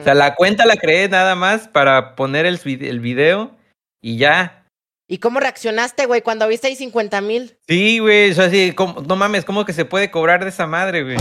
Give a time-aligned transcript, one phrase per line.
[0.00, 3.56] O sea, la cuenta la creé nada más para poner el, el video
[4.00, 4.64] y ya.
[5.08, 7.56] ¿Y cómo reaccionaste, güey, cuando viste ahí 50 mil?
[7.66, 8.74] Sí, güey, o sea, sí,
[9.06, 11.16] no mames, ¿cómo que se puede cobrar de esa madre, güey?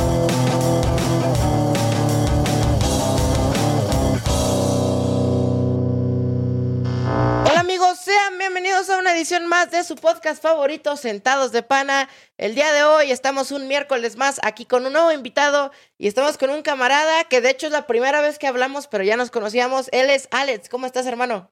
[9.18, 12.08] Edición más de su podcast favorito, Sentados de Pana.
[12.38, 16.38] El día de hoy estamos un miércoles más aquí con un nuevo invitado y estamos
[16.38, 19.32] con un camarada que de hecho es la primera vez que hablamos, pero ya nos
[19.32, 19.90] conocíamos.
[19.92, 20.70] Él es Alex.
[20.70, 21.50] ¿Cómo estás, hermano?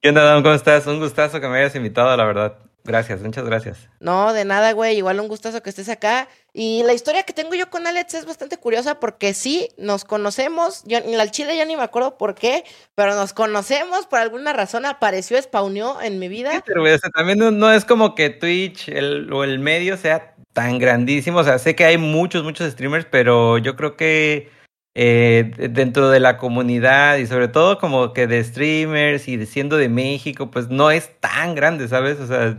[0.00, 0.42] ¿Qué onda, Adam?
[0.42, 0.86] ¿Cómo estás?
[0.86, 2.56] Un gustazo que me hayas invitado, la verdad.
[2.86, 3.88] Gracias, muchas gracias.
[3.98, 4.98] No, de nada, güey.
[4.98, 6.28] Igual un gustazo que estés acá.
[6.52, 10.82] Y la historia que tengo yo con Alex es bastante curiosa porque sí, nos conocemos.
[10.84, 12.62] Yo en el Chile ya ni me acuerdo por qué,
[12.94, 14.06] pero nos conocemos.
[14.06, 16.62] Por alguna razón apareció, spawneó en mi vida.
[16.66, 16.84] pero
[17.14, 18.90] también no, es como que Twitch
[19.32, 21.38] o el medio sea tan grandísimo.
[21.38, 24.50] O sea, sé que hay muchos, muchos streamers, pero yo creo que
[24.94, 29.88] eh, dentro de la comunidad y sobre todo como que de streamers y siendo de
[29.88, 32.20] México, pues no es tan grande, ¿sabes?
[32.20, 32.56] O sea,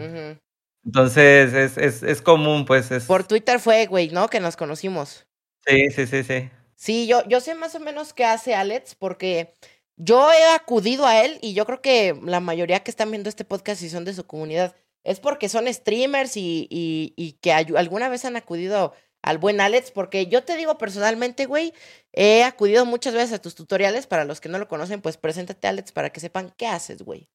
[0.86, 2.92] entonces es, es, es, común, pues.
[2.92, 3.06] Es...
[3.06, 4.28] Por Twitter fue, güey, ¿no?
[4.28, 5.26] Que nos conocimos.
[5.66, 6.50] Sí, sí, sí, sí.
[6.76, 9.54] Sí, yo, yo sé más o menos qué hace Alex porque
[9.96, 13.46] yo he acudido a él y yo creo que la mayoría que están viendo este
[13.46, 18.10] podcast y son de su comunidad es porque son streamers y, y, y que alguna
[18.10, 18.94] vez han acudido
[19.26, 21.74] al buen Alex, porque yo te digo personalmente, güey,
[22.14, 24.06] he acudido muchas veces a tus tutoriales.
[24.06, 27.28] Para los que no lo conocen, pues preséntate, Alex, para que sepan qué haces, güey.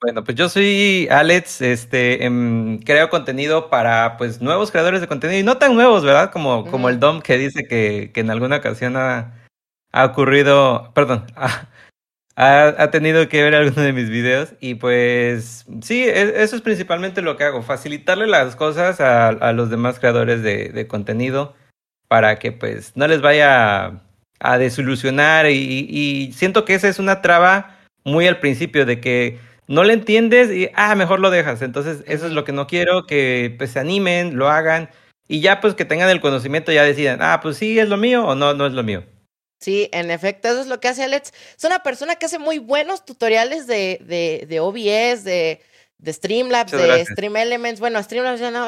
[0.00, 5.40] Bueno, pues yo soy Alex, este, em, creo contenido para, pues, nuevos creadores de contenido,
[5.40, 6.30] y no tan nuevos, ¿verdad?
[6.30, 9.44] Como, como el Dom que dice que, que en alguna ocasión ha,
[9.92, 11.68] ha ocurrido, perdón, ha,
[12.90, 17.36] tenido que ver alguno de mis videos y pues sí, e, eso es principalmente lo
[17.36, 21.54] que hago, facilitarle las cosas a, los demás creadores de, contenido
[22.08, 24.02] para que pues no les vaya
[24.40, 29.38] a, desilusionar y, siento que esa es una traba muy al principio de que
[29.68, 31.62] no le entiendes y ah, mejor lo dejas.
[31.62, 34.90] Entonces eso es lo que no quiero, que pues se animen, lo hagan
[35.28, 38.24] y ya pues que tengan el conocimiento ya decidan, ah, pues sí es lo mío
[38.26, 39.04] o no, no es lo mío.
[39.62, 41.32] Sí, en efecto, eso es lo que hace Alex.
[41.56, 45.60] Es una persona que hace muy buenos tutoriales de, de, de OBS, de,
[45.98, 47.78] de Streamlabs, de Stream Elements.
[47.78, 48.66] Bueno, Streamlabs ya no.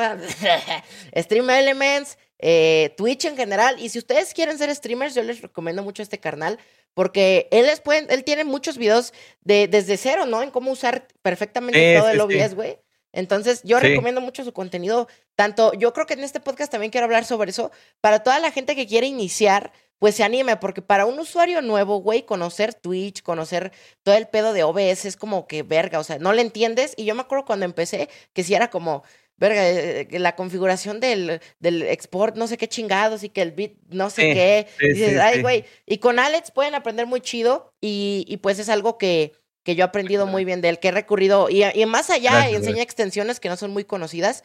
[1.16, 3.75] Stream Elements, eh, Twitch en general.
[3.81, 6.60] Y si ustedes quieren ser streamers, yo les recomiendo mucho este carnal.
[6.94, 9.12] Porque él, les pueden, él tiene muchos videos
[9.43, 10.44] de, desde cero, ¿no?
[10.44, 12.78] En cómo usar perfectamente todo el OBS, güey.
[13.11, 15.09] Entonces, yo recomiendo mucho su contenido.
[15.34, 17.72] Tanto, yo creo que en este podcast también quiero hablar sobre eso.
[18.00, 21.99] Para toda la gente que quiere iniciar pues se anime, porque para un usuario nuevo,
[21.99, 23.72] güey, conocer Twitch, conocer
[24.03, 26.94] todo el pedo de OBS es como que verga, o sea, no le entiendes.
[26.97, 29.03] Y yo me acuerdo cuando empecé que si era como,
[29.37, 33.53] verga, eh, eh, la configuración del, del export, no sé qué chingados y que el
[33.53, 34.66] bit, no sé qué.
[34.81, 35.65] y dices, ay, güey.
[35.87, 39.32] Y con Alex pueden aprender muy chido y, y pues es algo que,
[39.65, 42.50] que yo he aprendido muy bien de él, que he recurrido, y, y más allá,
[42.50, 44.44] enseña extensiones que no son muy conocidas,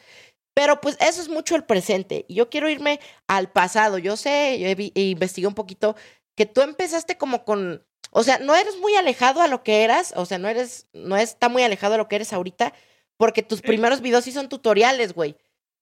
[0.54, 2.24] pero pues eso es mucho el presente.
[2.28, 3.98] Y yo quiero irme al pasado.
[3.98, 5.96] Yo sé, yo investigué un poquito
[6.36, 10.12] que tú empezaste como con, o sea, no eres muy alejado a lo que eras,
[10.16, 12.72] o sea, no eres, no está muy alejado a lo que eres ahorita,
[13.16, 15.36] porque tus primeros videos sí son tutoriales, güey.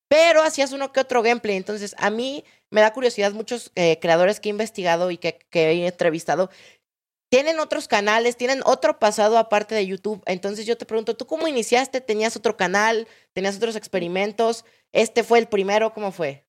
[0.08, 1.56] Pero hacías uno que otro gameplay.
[1.56, 5.70] Entonces, a mí me da curiosidad muchos eh, creadores que he investigado y que, que
[5.70, 6.50] he entrevistado
[7.28, 10.22] tienen otros canales, tienen otro pasado aparte de YouTube.
[10.26, 12.00] Entonces yo te pregunto, ¿tú cómo iniciaste?
[12.00, 13.06] ¿Tenías otro canal?
[13.32, 14.64] ¿Tenías otros experimentos?
[14.92, 15.92] ¿Este fue el primero?
[15.92, 16.44] ¿Cómo fue?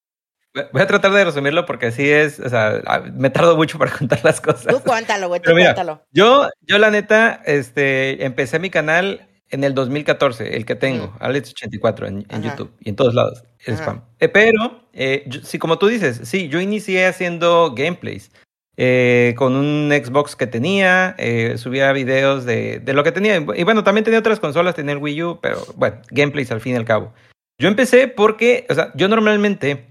[0.74, 2.82] Voy a tratar de resumirlo porque así es, o sea,
[3.14, 4.68] me tardo mucho para contar las cosas.
[4.68, 6.04] Tú cuéntalo, güey, tú cuéntalo.
[6.12, 12.08] Yo, yo la neta, este, empecé mi canal en el 2014, el que tengo, Alex84
[12.08, 14.04] en, YouTube y en todos lados, el spam.
[14.20, 18.32] Eh, pero, eh, sí, como tú dices, sí, yo inicié haciendo gameplays.
[18.82, 23.36] Eh, con un Xbox que tenía, eh, subía videos de, de, lo que tenía.
[23.36, 26.76] Y bueno, también tenía otras consolas, tenía el Wii U, pero bueno, gameplays al fin
[26.76, 27.14] y al cabo.
[27.60, 29.86] Yo empecé porque, o sea, yo normalmente,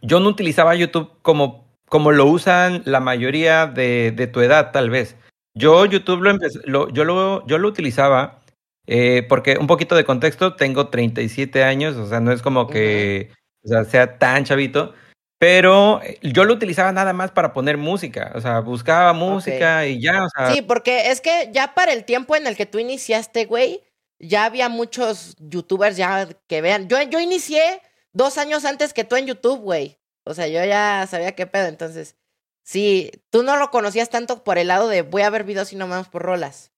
[0.00, 4.90] yo no utilizaba YouTube como, como lo usan la mayoría de, de tu edad, tal
[4.90, 5.16] vez.
[5.56, 8.42] Yo YouTube lo, empecé, lo, yo, lo, yo lo utilizaba
[8.86, 13.32] eh, porque, un poquito de contexto, tengo 37 años, o sea, no es como que
[13.64, 14.94] o sea, sea tan chavito.
[15.38, 20.00] Pero eh, yo lo utilizaba nada más para poner música, o sea, buscaba música y
[20.00, 20.52] ya, o sea.
[20.52, 23.82] Sí, porque es que ya para el tiempo en el que tú iniciaste, güey,
[24.18, 26.88] ya había muchos youtubers ya que vean.
[26.88, 27.80] Yo, yo inicié
[28.12, 29.98] dos años antes que tú en YouTube, güey.
[30.24, 32.16] O sea, yo ya sabía qué pedo, entonces.
[32.64, 35.76] Sí, tú no lo conocías tanto por el lado de voy a ver videos y
[35.76, 36.70] no más por rolas.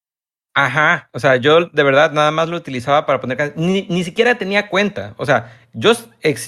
[0.54, 4.36] Ajá, o sea, yo de verdad nada más lo utilizaba para poner ni, ni siquiera
[4.36, 5.92] tenía cuenta, o sea, yo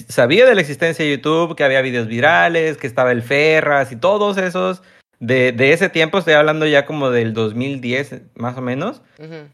[0.09, 3.95] sabía de la existencia de YouTube, que había videos virales, que estaba el Ferras y
[3.95, 4.81] todos esos
[5.19, 9.01] de, de, ese tiempo, estoy hablando ya como del 2010, más o menos.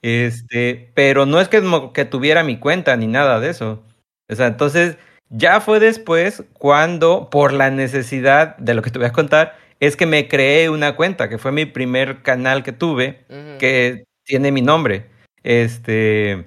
[0.02, 1.62] Este, pero no es que,
[1.94, 3.84] que tuviera mi cuenta ni nada de eso.
[4.28, 4.98] O sea, entonces
[5.30, 9.96] ya fue después cuando, por la necesidad de lo que te voy a contar, es
[9.96, 13.26] que me creé una cuenta, que fue mi primer canal que tuve,
[13.60, 15.06] que tiene mi nombre.
[15.44, 16.46] Este.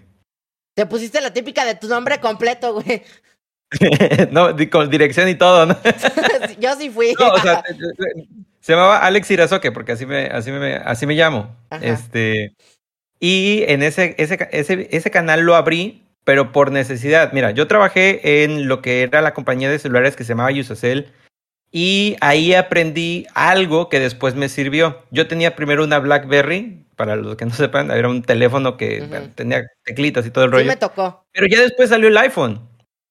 [0.75, 3.03] Te pusiste la típica de tu nombre completo, güey.
[4.31, 5.77] no, con dirección y todo, ¿no?
[6.61, 7.15] Yo sí fui.
[7.19, 7.63] No, o sea,
[8.61, 11.57] se llamaba Alex Irazoque, porque así me, así me, así me llamo.
[11.81, 12.55] Este.
[13.19, 17.33] Y en ese, ese, ese, ese canal lo abrí, pero por necesidad.
[17.33, 21.13] Mira, yo trabajé en lo que era la compañía de celulares que se llamaba Usacell
[21.73, 25.03] y ahí aprendí algo que después me sirvió.
[25.11, 29.03] Yo tenía primero una BlackBerry, para los que no sepan, era un teléfono que
[29.35, 30.63] tenía teclitas y todo el rollo.
[30.63, 31.27] Sí me tocó.
[31.33, 32.61] Pero ya después salió el iPhone.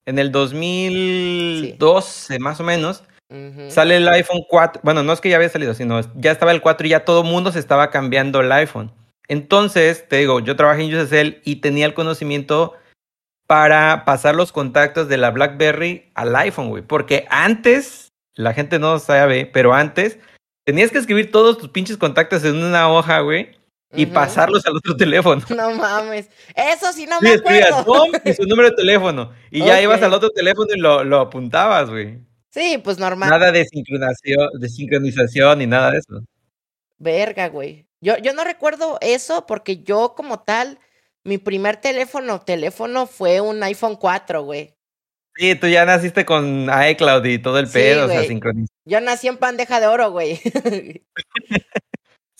[0.06, 3.04] En el 2012, más o menos,
[3.68, 4.80] sale el iPhone 4.
[4.82, 7.26] Bueno, no es que ya había salido, sino ya estaba el 4 y ya todo
[7.26, 8.94] mundo se estaba cambiando el iPhone.
[9.28, 12.76] Entonces, te digo, yo trabajé en USSL y tenía el conocimiento
[13.46, 16.82] para pasar los contactos de la BlackBerry al iPhone, güey.
[16.82, 20.18] Porque antes la gente no sabe, pero antes
[20.66, 23.60] tenías que escribir todos tus pinches contactos en una hoja, güey.
[23.94, 25.42] Y pasarlos al otro teléfono.
[25.50, 26.30] No mames.
[26.56, 28.06] Eso sí no me acuerdo.
[28.24, 29.34] Y su número de teléfono.
[29.50, 32.20] Y ya ibas al otro teléfono y lo, lo apuntabas, güey.
[32.52, 33.30] Sí, pues normal.
[33.30, 36.22] Nada de sincronización, de sincronización ni nada de eso.
[36.98, 37.88] Verga, güey.
[38.02, 40.80] Yo, yo no recuerdo eso porque yo como tal,
[41.24, 44.76] mi primer teléfono, teléfono fue un iPhone 4, güey.
[45.36, 48.78] Sí, tú ya naciste con iCloud y todo el pedo, o sea, sincronizado.
[48.86, 50.42] Yo nací en bandeja de oro, güey.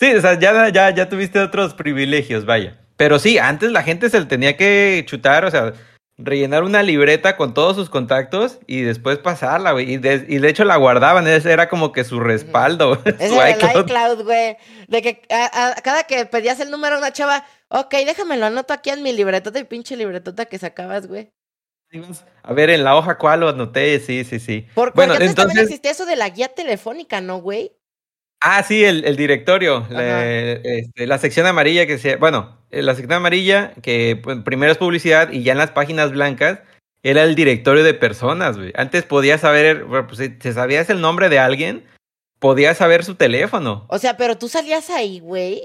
[0.02, 2.78] sí, o sea, ya, ya, ya tuviste otros privilegios, vaya.
[2.98, 5.74] Pero sí, antes la gente se le tenía que chutar, o sea,
[6.18, 9.94] rellenar una libreta con todos sus contactos y después pasarla, güey.
[9.94, 13.02] Y de, hecho la guardaban, ese era como que su respaldo.
[13.20, 14.58] Ese era el iCloud, güey.
[14.88, 15.22] De que
[15.84, 19.14] cada que pedías el número a una chava, ok, déjame lo anoto aquí en mi
[19.14, 21.32] libretota y pinche libretota que sacabas, güey.
[22.44, 24.66] A ver, en la hoja cuál lo anoté, sí, sí, sí.
[24.76, 27.76] bueno, entonces también existe eso de la guía telefónica, ¿no, güey?
[28.42, 33.14] Ah, sí, el, el directorio, este, la, sección amarilla que se, bueno, eh, la sección
[33.14, 36.60] amarilla que pues, primero es publicidad y ya en las páginas blancas
[37.04, 38.74] era el directorio de personas, güey.
[38.76, 41.86] Antes podías saber, pues, si sabías el nombre de alguien,
[42.40, 43.86] podías saber su teléfono.
[43.90, 45.64] O sea, pero tú salías ahí, güey.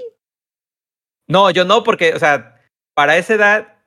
[1.27, 2.61] No, yo no, porque, o sea,
[2.93, 3.77] para esa edad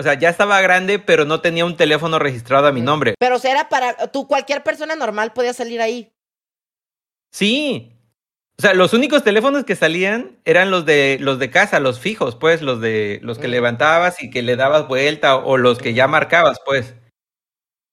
[0.00, 3.14] o sea, ya estaba grande, pero no tenía un teléfono registrado a mi nombre.
[3.18, 4.12] Pero o sea, era para.
[4.12, 6.12] Tú, cualquier persona normal podía salir ahí.
[7.32, 7.97] Sí.
[8.58, 12.34] O sea, los únicos teléfonos que salían eran los de los de casa, los fijos,
[12.34, 13.52] pues, los de los que mm.
[13.52, 16.96] levantabas y que le dabas vuelta, o los que ya marcabas, pues.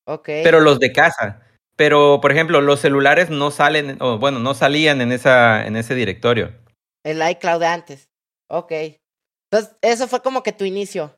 [0.08, 0.26] Ok.
[0.26, 1.44] Pero los de casa.
[1.76, 5.94] Pero, por ejemplo, los celulares no salen, o bueno, no salían en esa, en ese
[5.94, 6.52] directorio.
[7.04, 8.10] El iCloud antes.
[8.50, 8.72] Ok.
[9.52, 11.16] Entonces, eso fue como que tu inicio.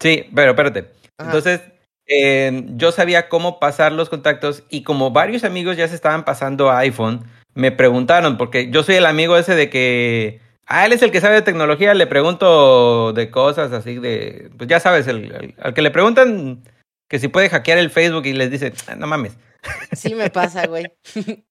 [0.00, 0.90] Sí, pero espérate.
[1.16, 1.60] Entonces,
[2.08, 6.70] eh, yo sabía cómo pasar los contactos y como varios amigos ya se estaban pasando
[6.70, 7.24] a iPhone,
[7.58, 11.20] me preguntaron, porque yo soy el amigo ese de que, ah, él es el que
[11.20, 15.82] sabe de tecnología, le pregunto de cosas así de, pues ya sabes, el, al que
[15.82, 16.62] le preguntan
[17.08, 19.36] que si puede hackear el Facebook y les dice, ah, no mames.
[19.92, 20.86] Sí me pasa, güey.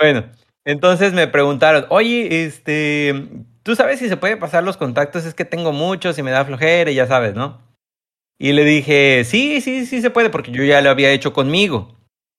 [0.00, 0.24] bueno,
[0.64, 3.28] entonces me preguntaron, oye, este,
[3.62, 5.26] ¿tú sabes si se puede pasar los contactos?
[5.26, 7.60] Es que tengo muchos y me da flojera y ya sabes, ¿no?
[8.38, 11.94] Y le dije, sí, sí, sí se puede, porque yo ya lo había hecho conmigo.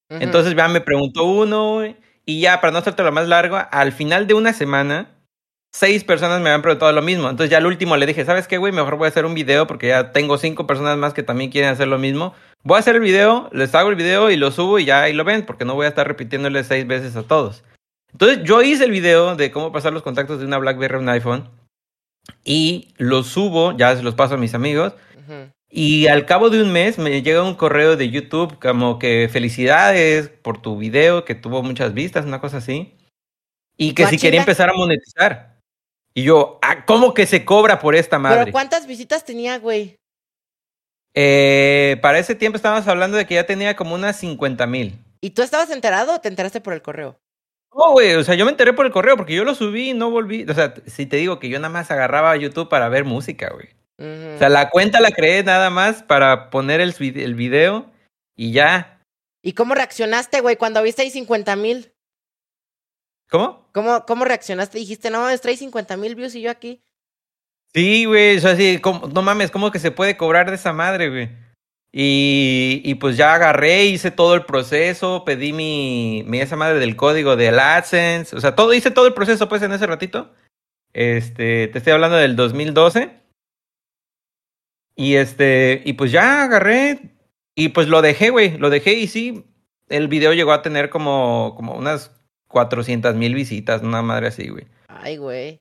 [0.10, 1.84] Entonces ya me preguntó uno,
[2.28, 5.16] y ya, para no hacerte lo más largo, al final de una semana,
[5.74, 7.30] seis personas me habían preguntado lo mismo.
[7.30, 8.74] Entonces ya al último le dije, ¿sabes qué, güey?
[8.74, 11.72] Mejor voy a hacer un video porque ya tengo cinco personas más que también quieren
[11.72, 12.34] hacer lo mismo.
[12.64, 15.14] Voy a hacer el video, les hago el video y lo subo y ya ahí
[15.14, 17.64] lo ven, porque no voy a estar repitiéndole seis veces a todos.
[18.12, 21.10] Entonces yo hice el video de cómo pasar los contactos de una BlackBerry a un
[21.10, 21.50] iPhone
[22.44, 24.94] y lo subo, ya se los paso a mis amigos.
[25.70, 30.30] Y al cabo de un mes me llega un correo de YouTube como que felicidades
[30.30, 32.96] por tu video que tuvo muchas vistas, una cosa así.
[33.76, 35.60] Y que si quería empezar a monetizar.
[36.14, 38.46] Y yo, ah, ¿cómo que se cobra por esta madre?
[38.46, 39.98] ¿Pero cuántas visitas tenía, güey?
[41.14, 45.00] Eh, para ese tiempo estábamos hablando de que ya tenía como unas 50 mil.
[45.22, 47.20] ¿Y tú estabas enterado o te enteraste por el correo?
[47.76, 49.94] No, güey, o sea, yo me enteré por el correo porque yo lo subí y
[49.94, 50.46] no volví.
[50.50, 53.70] O sea, si te digo que yo nada más agarraba YouTube para ver música, güey.
[54.00, 57.92] O sea, la cuenta la creé nada más para poner el, el video
[58.36, 59.02] y ya.
[59.42, 61.92] ¿Y cómo reaccionaste, güey, cuando viste ahí 50 mil?
[63.30, 63.68] ¿Cómo?
[63.74, 64.06] ¿Cómo?
[64.06, 64.78] ¿Cómo reaccionaste?
[64.78, 66.82] Dijiste, no mames, trae 50 mil views y yo aquí.
[67.74, 68.80] Sí, güey, o sea, sí,
[69.14, 71.30] no mames, ¿cómo que se puede cobrar de esa madre, güey?
[71.92, 76.96] Y, y, pues ya agarré, hice todo el proceso, pedí mi, mi esa madre del
[76.96, 80.32] código del AdSense, o sea, todo, hice todo el proceso pues en ese ratito.
[80.94, 83.27] Este, te estoy hablando del 2012.
[84.98, 87.00] Y este, y pues ya agarré
[87.56, 89.46] y pues lo dejé, güey, lo dejé y sí,
[89.90, 92.12] el video llegó a tener como, como unas
[92.48, 94.66] 400 mil visitas, una madre así, güey.
[94.88, 95.60] Ay, güey.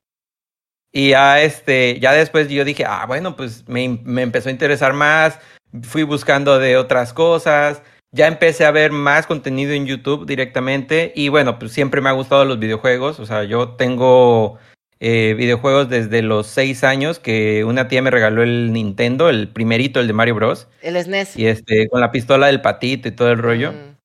[0.90, 4.94] Y ya, este, ya después yo dije, ah, bueno, pues me, me empezó a interesar
[4.94, 5.38] más,
[5.82, 11.28] fui buscando de otras cosas, ya empecé a ver más contenido en YouTube directamente y
[11.28, 14.58] bueno, pues siempre me ha gustado los videojuegos, o sea, yo tengo
[14.98, 20.00] eh, videojuegos desde los seis años que una tía me regaló el Nintendo, el primerito,
[20.00, 20.68] el de Mario Bros.
[20.80, 21.36] El SNES.
[21.36, 23.72] Y este, con la pistola del patito y todo el rollo.
[23.72, 23.96] Mm.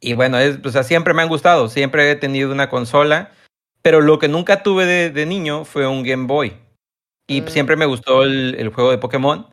[0.00, 3.32] Y bueno, es, o sea, siempre me han gustado, siempre he tenido una consola,
[3.82, 6.52] pero lo que nunca tuve de, niño fue un Game Boy.
[7.26, 7.48] Y mm.
[7.48, 9.46] siempre me gustó el, el, juego de Pokémon.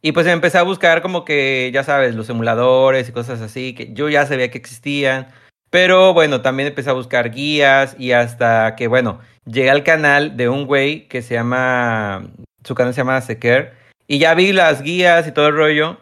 [0.00, 3.92] Y pues empecé a buscar como que, ya sabes, los emuladores y cosas así, que
[3.92, 5.28] yo ya sabía que existían.
[5.72, 10.50] Pero bueno, también empecé a buscar guías y hasta que, bueno, llegué al canal de
[10.50, 12.26] un güey que se llama,
[12.62, 13.72] su canal se llama Seker,
[14.06, 15.96] y ya vi las guías y todo el rollo,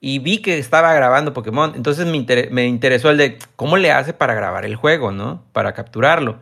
[0.00, 4.14] y vi que estaba grabando Pokémon, entonces me, me interesó el de cómo le hace
[4.14, 5.44] para grabar el juego, ¿no?
[5.52, 6.38] Para capturarlo.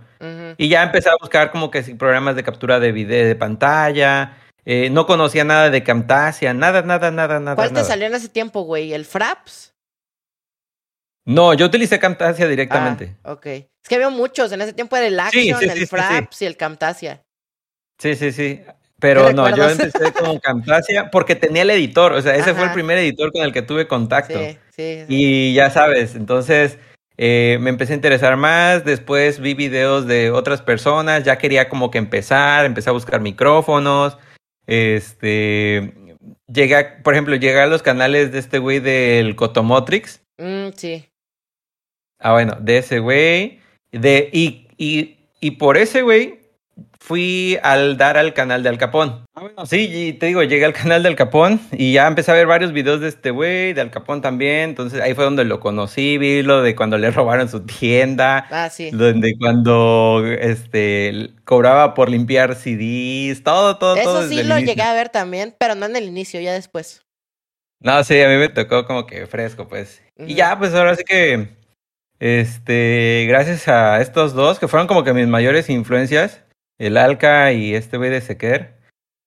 [0.56, 4.90] Y ya empecé a buscar como que programas de captura de video de pantalla, eh,
[4.90, 7.56] no conocía nada de Camtasia, nada, nada, nada, nada.
[7.56, 8.92] ¿Cuál te salió en ese tiempo, güey?
[8.92, 9.74] ¿El Fraps?
[11.24, 13.16] No, yo utilicé Camtasia directamente.
[13.22, 13.46] Ah, ok.
[13.46, 14.52] Es que había muchos.
[14.52, 17.22] En ese tiempo era el Action, el Fraps y el Camtasia.
[17.98, 18.60] Sí, sí, sí.
[18.98, 22.12] Pero no, yo empecé con Camtasia porque tenía el editor.
[22.12, 24.38] O sea, ese fue el primer editor con el que tuve contacto.
[24.38, 25.04] Sí, sí.
[25.08, 26.78] Y ya sabes, entonces
[27.16, 28.84] eh, me empecé a interesar más.
[28.84, 31.24] Después vi videos de otras personas.
[31.24, 32.64] Ya quería como que empezar.
[32.64, 34.18] Empecé a buscar micrófonos.
[34.66, 35.94] Este.
[36.46, 40.22] Llegué, por ejemplo, llegué a los canales de este güey del Cotomotrix.
[40.38, 41.09] Mm, sí.
[42.20, 43.60] Ah, bueno, de ese güey.
[43.92, 46.40] De, y, y, y por ese güey
[47.00, 49.24] fui al dar al canal de Al Capón.
[49.34, 52.30] Ah, bueno, sí, y te digo, llegué al canal de Al Capón y ya empecé
[52.30, 54.70] a ver varios videos de este güey, de Al Capón también.
[54.70, 58.46] Entonces ahí fue donde lo conocí, vi lo de cuando le robaron su tienda.
[58.50, 58.90] Ah, sí.
[58.90, 64.20] Donde cuando este cobraba por limpiar CDs, todo, todo, todo.
[64.20, 67.02] Eso sí lo llegué a ver también, pero no en el inicio, ya después.
[67.80, 70.02] No, sí, a mí me tocó como que fresco, pues.
[70.18, 71.59] Y ya, pues ahora sí que
[72.20, 76.42] este, gracias a estos dos, que fueron como que mis mayores influencias,
[76.78, 78.78] el Alca y este güey de Sequer.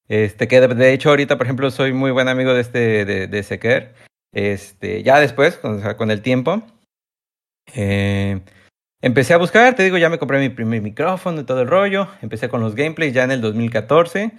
[0.08, 3.96] Este, que de, hecho ahorita, por ejemplo, soy muy buen amigo de este, de, Sequer.
[4.32, 6.62] Este, ya después, con, con el tiempo,
[7.74, 8.40] eh,
[9.02, 12.08] empecé a buscar, te digo, ya me compré mi primer micrófono y todo el rollo.
[12.22, 14.32] Empecé con los gameplays ya en el 2014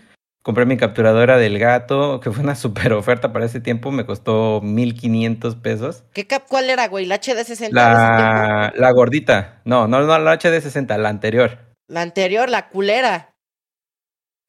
[0.44, 4.60] compré mi capturadora del gato, que fue una super oferta para ese tiempo, me costó
[4.62, 6.04] 1500 pesos.
[6.12, 7.06] ¿Qué cap cuál era, güey?
[7.06, 7.70] ¿La HD60?
[7.72, 9.62] La, la gordita.
[9.64, 11.58] No, no, no la HD60, la anterior.
[11.88, 13.34] La anterior, la culera.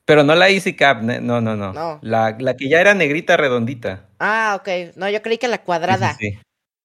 [0.06, 1.74] Pero no la Easy Cap, no, no, no.
[1.74, 2.00] no.
[2.04, 4.06] La, la que ya era negrita redondita.
[4.20, 4.96] Ah, ok.
[4.98, 6.16] No, yo creí que la cuadrada.
[6.20, 6.38] Sí,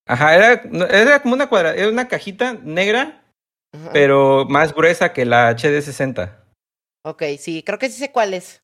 [0.06, 3.22] Ajá, era, era como una cuadrada, era una cajita negra,
[3.92, 6.36] pero más gruesa que la HD60.
[7.04, 8.59] Ok, sí, creo que sí sé cuál es.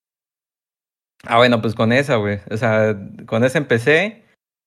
[1.25, 2.41] Ah, bueno, pues con esa, güey.
[2.51, 2.97] O sea,
[3.27, 4.25] con esa empecé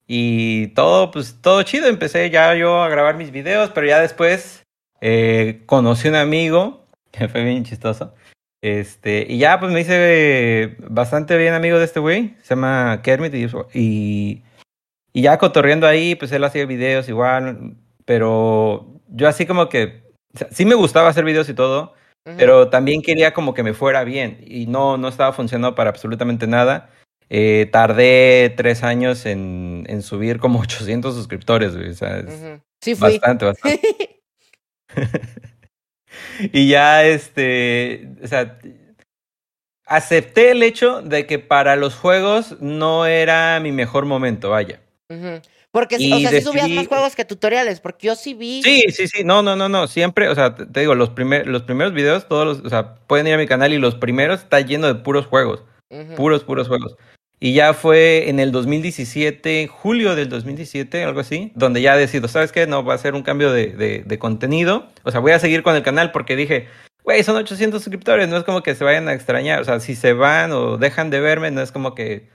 [0.08, 1.88] y todo, pues todo chido.
[1.88, 4.64] Empecé ya yo a grabar mis videos, pero ya después
[5.02, 8.14] eh, conocí un amigo que fue bien chistoso.
[8.62, 12.36] Este, y ya pues me hice bastante bien amigo de este güey.
[12.42, 13.34] Se llama Kermit
[13.74, 14.44] y,
[15.14, 17.76] y ya cotorreando ahí, pues él hacía videos igual,
[18.06, 20.04] pero yo así como que,
[20.52, 24.44] sí me gustaba hacer videos y todo, pero también quería como que me fuera bien
[24.46, 26.90] y no, no estaba funcionando para absolutamente nada.
[27.30, 31.90] Eh, tardé tres años en, en, subir como 800 suscriptores, güey.
[31.90, 32.24] O sea,
[32.82, 33.12] sí fui.
[33.14, 34.22] bastante, bastante.
[36.54, 38.60] y ya, este, o sea,
[39.86, 44.82] acepté el hecho de que para los juegos no era mi mejor momento, vaya.
[45.72, 48.64] Porque, o sea, si subías más juegos que tutoriales, porque yo sí vi.
[48.64, 51.62] Sí, sí, sí, no, no, no, no, siempre, o sea, te, digo, los, primer, los
[51.62, 54.62] primeros videos, todos los, o sea, pueden ir a mi canal y los primeros está
[54.62, 55.64] lleno de puros juegos,
[56.16, 56.96] puros, puros juegos.
[57.40, 62.52] Y ya fue en el 2017, julio del 2017, algo así, donde ya decido, ¿sabes
[62.52, 62.68] qué?
[62.68, 64.90] No, va a ser un cambio de, de, de contenido.
[65.04, 66.68] O sea, voy a seguir con el canal porque dije,
[67.04, 69.62] güey, son 800 suscriptores, no es como que se vayan a extrañar.
[69.62, 72.28] O sea, si se van o dejan de verme, no es como que...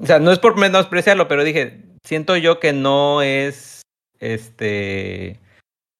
[0.00, 3.82] O sea, no es por menospreciarlo, pero dije, siento yo que no es
[4.20, 5.40] este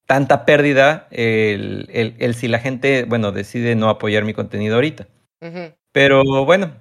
[0.07, 5.07] tanta pérdida el, el, el, si la gente, bueno, decide no apoyar mi contenido ahorita.
[5.93, 6.73] Pero bueno,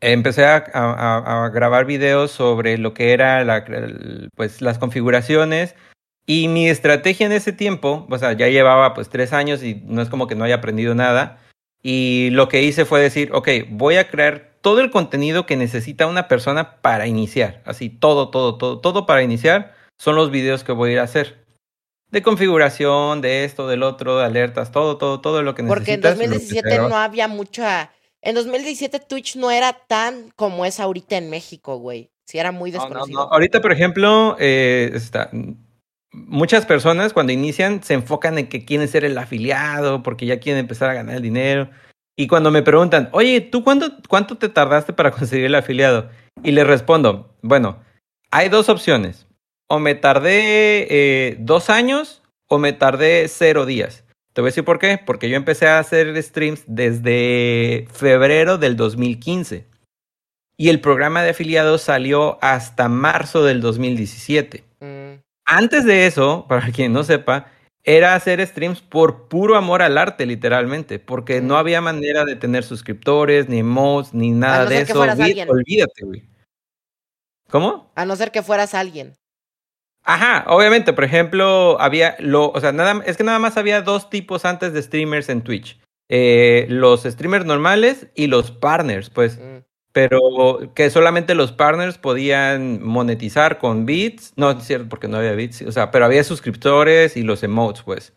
[0.00, 3.64] empecé a, grabar videos sobre lo que era la,
[4.34, 5.74] pues, las configuraciones
[6.26, 10.02] y mi estrategia en ese tiempo, o sea, ya llevaba pues tres años y no
[10.02, 11.40] es como que no haya aprendido nada.
[11.82, 16.06] Y lo que hice fue decir, ok, voy a crear todo el contenido que necesita
[16.06, 17.62] una persona para iniciar.
[17.64, 21.04] Así, todo, todo, todo, todo para iniciar son los videos que voy a ir a
[21.04, 21.46] hacer.
[22.10, 25.78] De configuración, de esto, del otro, de alertas, todo, todo, todo lo que necesitas.
[25.78, 27.92] Porque en 2017 no había mucha...
[28.20, 32.10] En 2017 Twitch no era tan como es ahorita en México, güey.
[32.24, 33.32] Sí, era muy desconocido.
[33.32, 35.30] Ahorita, por ejemplo, eh, está,
[36.26, 40.60] muchas personas cuando inician se enfocan en que quieren ser el afiliado porque ya quieren
[40.60, 41.70] empezar a ganar el dinero.
[42.16, 46.10] Y cuando me preguntan, oye, ¿tú cuánto, cuánto te tardaste para conseguir el afiliado?
[46.42, 47.78] Y les respondo, bueno,
[48.30, 49.26] hay dos opciones.
[49.68, 54.04] O me tardé eh, dos años o me tardé cero días.
[54.32, 54.98] Te voy a decir por qué.
[55.04, 59.66] Porque yo empecé a hacer streams desde febrero del 2015.
[60.56, 64.64] Y el programa de afiliados salió hasta marzo del 2017.
[65.50, 67.50] Antes de eso, para quien no sepa,
[67.82, 72.64] era hacer streams por puro amor al arte, literalmente, porque no había manera de tener
[72.64, 75.00] suscriptores, ni mods, ni nada de eso.
[75.00, 76.28] Olvídate, güey.
[77.48, 77.90] ¿Cómo?
[77.94, 79.14] A no ser que fueras alguien.
[80.04, 84.10] Ajá, obviamente, por ejemplo, había lo, o sea, nada, es que nada más había dos
[84.10, 85.80] tipos antes de streamers en Twitch.
[86.10, 89.38] Eh, los streamers normales y los partners, pues.
[89.38, 89.67] Mm
[89.98, 94.32] pero que solamente los partners podían monetizar con bits.
[94.36, 95.62] No, es cierto, porque no había bits.
[95.62, 98.12] O sea, pero había suscriptores y los emotes, pues.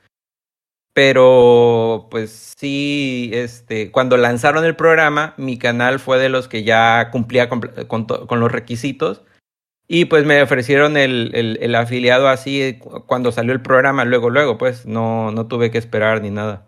[0.93, 7.09] Pero, pues sí, este, cuando lanzaron el programa, mi canal fue de los que ya
[7.11, 9.23] cumplía con, con, los requisitos.
[9.87, 14.59] Y pues me ofrecieron el, el, el, afiliado así cuando salió el programa, luego, luego,
[14.59, 16.67] pues no, no tuve que esperar ni nada.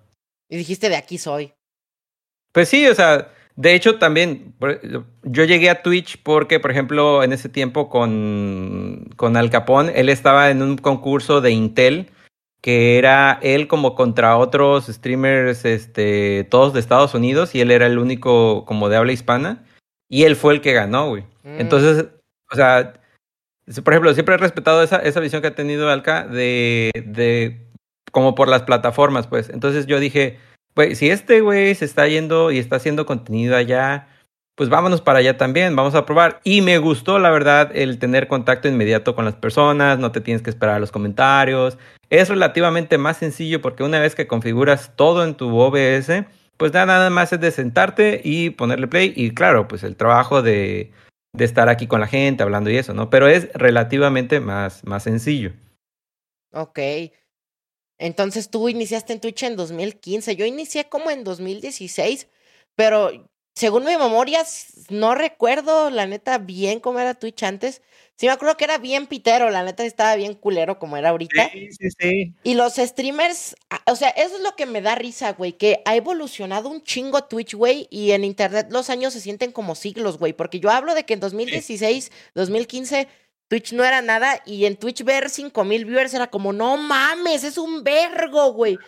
[0.49, 1.53] Y dijiste, de aquí soy.
[2.51, 4.53] Pues sí, o sea, de hecho, también
[5.23, 10.09] yo llegué a Twitch porque, por ejemplo, en ese tiempo con, con Al Capón, él
[10.09, 12.09] estaba en un concurso de Intel
[12.63, 17.87] que era él como contra otros streamers, este, todos de Estados Unidos, y él era
[17.87, 19.65] el único como de habla hispana,
[20.07, 21.23] y él fue el que ganó, güey.
[21.43, 21.59] Mm.
[21.59, 22.05] Entonces,
[22.49, 22.93] o sea,
[23.83, 27.67] por ejemplo, siempre he respetado esa, esa visión que ha tenido Alca de, de,
[28.13, 29.49] como por las plataformas, pues.
[29.49, 30.39] Entonces yo dije,
[30.73, 34.07] pues si este güey se está yendo y está haciendo contenido allá,
[34.55, 36.39] pues vámonos para allá también, vamos a probar.
[36.43, 40.41] Y me gustó, la verdad, el tener contacto inmediato con las personas, no te tienes
[40.41, 41.77] que esperar a los comentarios.
[42.09, 46.25] Es relativamente más sencillo porque una vez que configuras todo en tu OBS,
[46.57, 49.13] pues nada más es de sentarte y ponerle play.
[49.15, 50.91] Y claro, pues el trabajo de,
[51.33, 53.09] de estar aquí con la gente, hablando y eso, ¿no?
[53.09, 55.51] Pero es relativamente más, más sencillo.
[56.51, 56.79] Ok.
[58.03, 62.27] Entonces tú iniciaste en Twitch en 2015, yo inicié como en 2016,
[62.75, 64.43] pero según mi memoria,
[64.89, 67.81] no recuerdo la neta bien cómo era Twitch antes.
[68.17, 71.49] Sí, me acuerdo que era bien pitero, la neta estaba bien culero como era ahorita.
[71.53, 72.33] Sí, sí, sí.
[72.43, 73.55] Y los streamers,
[73.89, 77.23] o sea, eso es lo que me da risa, güey, que ha evolucionado un chingo
[77.23, 80.93] Twitch, güey, y en internet los años se sienten como siglos, güey, porque yo hablo
[80.93, 83.07] de que en 2016, 2015
[83.53, 87.59] Twitch no era nada y en Twitch ver 5000 viewers era como, no mames, es
[87.59, 88.79] un vergo, güey.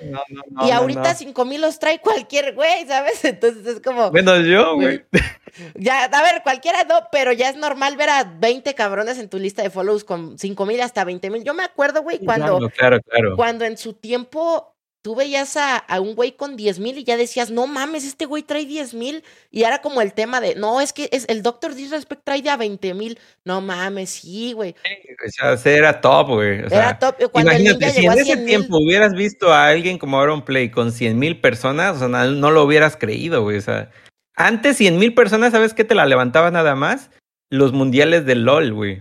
[0.65, 3.23] y ahorita 5000 los trae cualquier güey, ¿sabes?
[3.25, 4.09] Entonces es como.
[4.11, 5.03] Menos yo, güey.
[5.75, 9.39] Ya, a ver, cualquiera no, pero ya es normal ver a 20 cabrones en tu
[9.39, 11.45] lista de follows con 5000 hasta 20000.
[11.45, 12.69] Yo me acuerdo, güey, cuando.
[12.71, 13.37] claro, claro.
[13.37, 14.74] Cuando en su tiempo
[15.05, 18.25] tú veías a, a un güey con 10 mil y ya decías, no mames, este
[18.25, 19.23] güey trae 10 mil.
[19.51, 22.49] Y era como el tema de, no, es que es, el Doctor Disrespect trae de
[22.49, 23.19] a 20 mil.
[23.43, 24.73] No mames, sí, güey.
[24.73, 26.61] o sea, era top, güey.
[26.71, 27.17] era top.
[27.31, 31.19] Cuando imagínate, si en ese tiempo hubieras visto a alguien como Aaron Play con 100
[31.19, 33.57] mil personas, o sea, no, lo hubieras creído, güey.
[33.57, 33.91] O sea,
[34.35, 37.11] antes 100 mil personas, ¿sabes qué te la levantaba nada más?
[37.51, 38.97] Los mundiales de LOL, güey.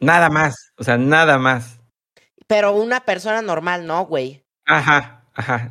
[0.00, 1.80] Nada más, o sea, nada más.
[2.46, 4.44] Pero una persona normal, no, güey.
[4.64, 5.17] Ajá,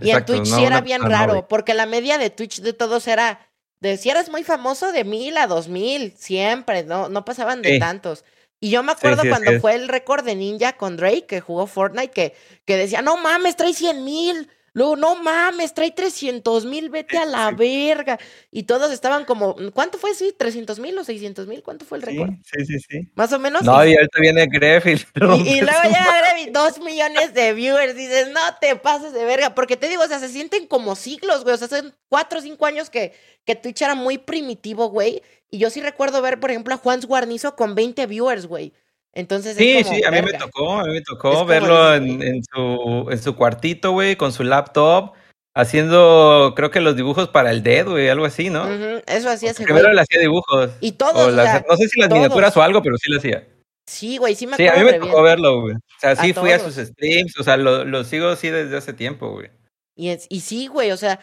[0.02, 3.40] y en Twitch sí era bien raro, porque la media de Twitch de todos era,
[3.80, 7.80] de si eras muy famoso, de mil a dos mil, siempre, no, no pasaban de
[7.80, 8.24] tantos.
[8.60, 12.10] Y yo me acuerdo cuando fue el récord de Ninja con Drake, que jugó Fortnite,
[12.10, 14.50] que, que decía, no mames, trae cien mil.
[14.78, 18.20] Luego, no mames, trae 300 mil, vete a la verga.
[18.52, 20.14] Y todos estaban como, ¿cuánto fue?
[20.14, 22.30] Sí, 300 mil o 600 mil, ¿cuánto fue el récord?
[22.44, 23.10] Sí, sí, sí.
[23.16, 23.64] Más o menos.
[23.64, 27.96] No, y ahorita viene Gref y, y, luego llega Gref y dos millones de viewers.
[27.96, 29.56] Dices, no te pases de verga.
[29.56, 31.56] Porque te digo, o sea, se sienten como siglos, güey.
[31.56, 33.14] O sea, hace cuatro o cinco años que,
[33.46, 35.24] que Twitch era muy primitivo, güey.
[35.50, 38.74] Y yo sí recuerdo ver, por ejemplo, a Juan Guarnizo con 20 viewers, güey.
[39.18, 43.20] Entonces sí, sí, a mí me tocó, a mí me tocó verlo en, su, en
[43.20, 45.14] su cuartito, güey, con su laptop,
[45.56, 48.68] haciendo, creo que los dibujos para el dedo, güey, algo así, ¿no?
[49.08, 50.70] Eso hacía ese Primero le hacía dibujos.
[50.82, 53.48] Y todos, No sé si las miniaturas o algo, pero sí lo hacía.
[53.88, 55.76] Sí, güey, sí me acuerdo Sí, a mí me tocó verlo, güey.
[55.78, 58.94] O sea, sí fui a sus streams, o sea, lo, lo sigo así desde hace
[58.94, 59.50] tiempo, güey.
[59.96, 61.20] Y, y sí, güey, o sea,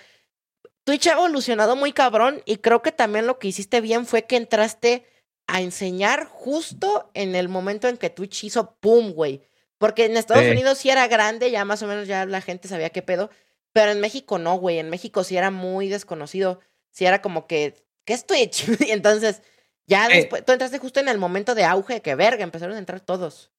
[0.83, 4.35] Twitch ha evolucionado muy cabrón y creo que también lo que hiciste bien fue que
[4.35, 5.07] entraste
[5.47, 9.43] a enseñar justo en el momento en que Twitch hizo pum, güey.
[9.79, 12.91] Porque en Estados Unidos sí era grande, ya más o menos ya la gente sabía
[12.91, 13.31] qué pedo,
[13.73, 14.79] pero en México no, güey.
[14.79, 16.61] En México sí era muy desconocido.
[16.91, 18.67] Sí era como que, ¿qué es Twitch?
[18.87, 19.43] y entonces,
[19.87, 23.01] ya después, tú entraste justo en el momento de auge, que verga, empezaron a entrar
[23.01, 23.51] todos.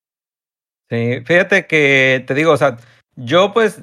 [0.90, 2.78] Sí, fíjate que te digo, o sea,
[3.16, 3.82] yo pues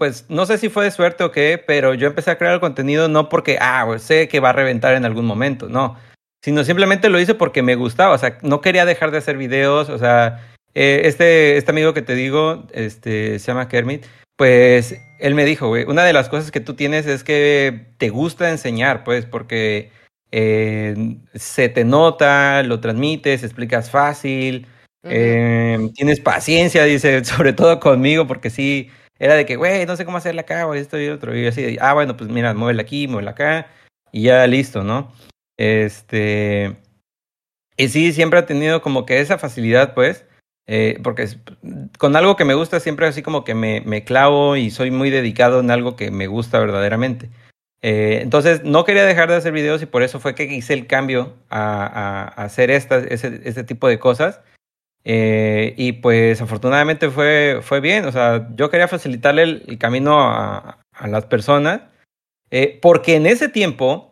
[0.00, 2.60] pues no sé si fue de suerte o qué, pero yo empecé a crear el
[2.60, 5.98] contenido no porque, ah, pues, sé que va a reventar en algún momento, no,
[6.42, 9.88] sino simplemente lo hice porque me gustaba, o sea, no quería dejar de hacer videos,
[9.88, 15.34] o sea, eh, este, este amigo que te digo, este, se llama Kermit, pues él
[15.34, 19.04] me dijo, güey, una de las cosas que tú tienes es que te gusta enseñar,
[19.04, 19.90] pues, porque
[20.32, 20.94] eh,
[21.34, 24.66] se te nota, lo transmites, explicas fácil,
[25.02, 30.04] eh, tienes paciencia, dice, sobre todo conmigo, porque sí era de que, güey, no sé
[30.04, 31.36] cómo hacerla acá o esto y otro.
[31.36, 33.66] Y así, ah, bueno, pues mira, muévela aquí, muévela acá
[34.12, 35.12] y ya listo, ¿no?
[35.60, 36.74] Este.
[37.76, 40.24] Y sí, siempre ha tenido como que esa facilidad, pues,
[40.66, 41.28] eh, porque
[41.98, 45.10] con algo que me gusta siempre así como que me, me, clavo y soy muy
[45.10, 47.28] dedicado en algo que me gusta verdaderamente.
[47.82, 50.86] Eh, entonces, no quería dejar de hacer videos y por eso fue que hice el
[50.86, 54.40] cambio a, a, hacer esta, ese, este tipo de cosas.
[55.04, 60.78] Eh, y pues afortunadamente fue, fue bien, o sea, yo quería facilitarle el, camino a,
[60.92, 61.82] a, las personas,
[62.50, 64.09] eh, porque en ese tiempo,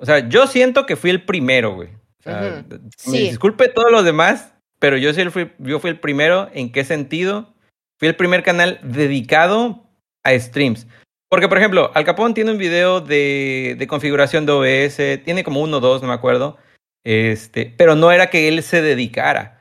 [0.00, 1.88] o sea, yo siento que fui el primero, güey.
[1.88, 2.64] O sea,
[3.06, 6.50] Me disculpe todos los demás, pero yo, sí fui, yo fui el primero.
[6.52, 7.54] ¿En qué sentido?
[7.98, 9.86] Fui el primer canal dedicado
[10.24, 10.86] a streams.
[11.28, 15.60] Porque, por ejemplo, Al Capón tiene un video de, de configuración de OBS, tiene como
[15.60, 16.56] uno o dos, no me acuerdo.
[17.04, 19.59] Este, pero no era que él se dedicara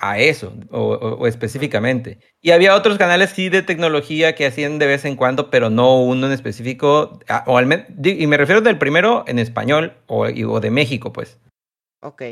[0.00, 2.18] a eso, o, específicamente.
[2.40, 6.02] Y había otros canales sí de tecnología que hacían de vez en cuando, pero no
[6.02, 10.70] uno en específico, o al y me refiero del primero en español o, o de
[10.70, 11.38] México, pues.
[12.02, 12.22] Ok.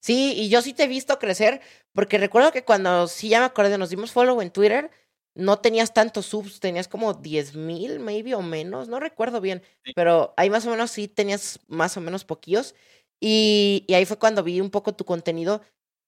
[0.00, 1.60] Sí, y yo sí te he visto crecer,
[1.92, 4.90] porque recuerdo que cuando, sí ya me acuerdo, nos dimos follow en Twitter,
[5.34, 9.62] no tenías tantos subs, tenías como 10 mil, maybe, o menos, no recuerdo bien,
[9.94, 12.74] pero ahí más o menos sí tenías más o menos poquillos.
[13.20, 15.62] Y, y, ahí fue cuando vi un poco tu contenido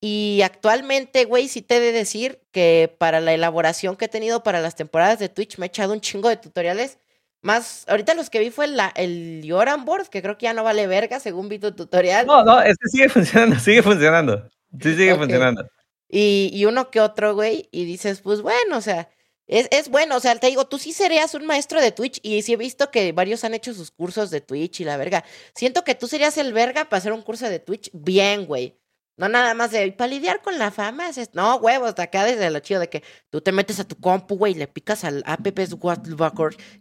[0.06, 4.42] y actualmente, güey, sí te he de decir que para la elaboración que he tenido
[4.42, 6.98] para las temporadas de Twitch me he echado un chingo de tutoriales.
[7.40, 10.62] Más, ahorita los que vi fue la, el Yoran Board, que creo que ya no
[10.62, 12.26] vale verga según vi tu tutorial.
[12.26, 14.46] No, no, este sigue funcionando, sigue funcionando.
[14.78, 15.66] Sí, sigue funcionando.
[16.06, 19.08] Y, y, uno que otro, güey, y dices, pues bueno, o sea,
[19.46, 22.42] es, es bueno, o sea, te digo, tú sí serías un maestro de Twitch y
[22.42, 25.24] sí he visto que varios han hecho sus cursos de Twitch y la verga.
[25.54, 28.76] Siento que tú serías el verga para hacer un curso de Twitch bien, güey.
[29.16, 32.50] No nada más de, para lidiar con la fama, es, no, huevos, de acá desde
[32.50, 35.22] lo chido de que tú te metes a tu compu, güey, y le picas al
[35.24, 35.46] app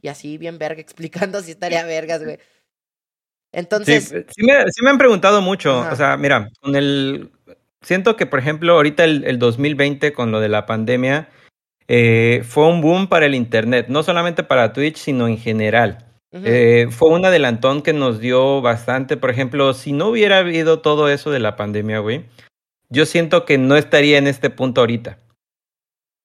[0.01, 2.39] y así bien verga, explicando si estaría vergas, güey.
[3.51, 4.09] Entonces...
[4.09, 7.31] Sí, sí, me, han preguntado mucho, o sea, mira, con el...
[7.81, 11.29] Siento que, por ejemplo, ahorita el, el 2020 con lo de la pandemia,
[11.87, 16.12] eh, fue un boom para el Internet, no solamente para Twitch, sino en general.
[16.33, 19.17] Eh, fue un adelantón que nos dio bastante.
[19.17, 22.25] Por ejemplo, si no hubiera habido todo eso de la pandemia, güey,
[22.89, 25.19] yo siento que no estaría en este punto ahorita.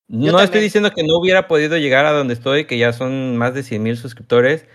[0.09, 3.53] no estoy diciendo que no hubiera podido llegar a donde estoy, que ya son más
[3.53, 4.67] de 100 mil suscriptores,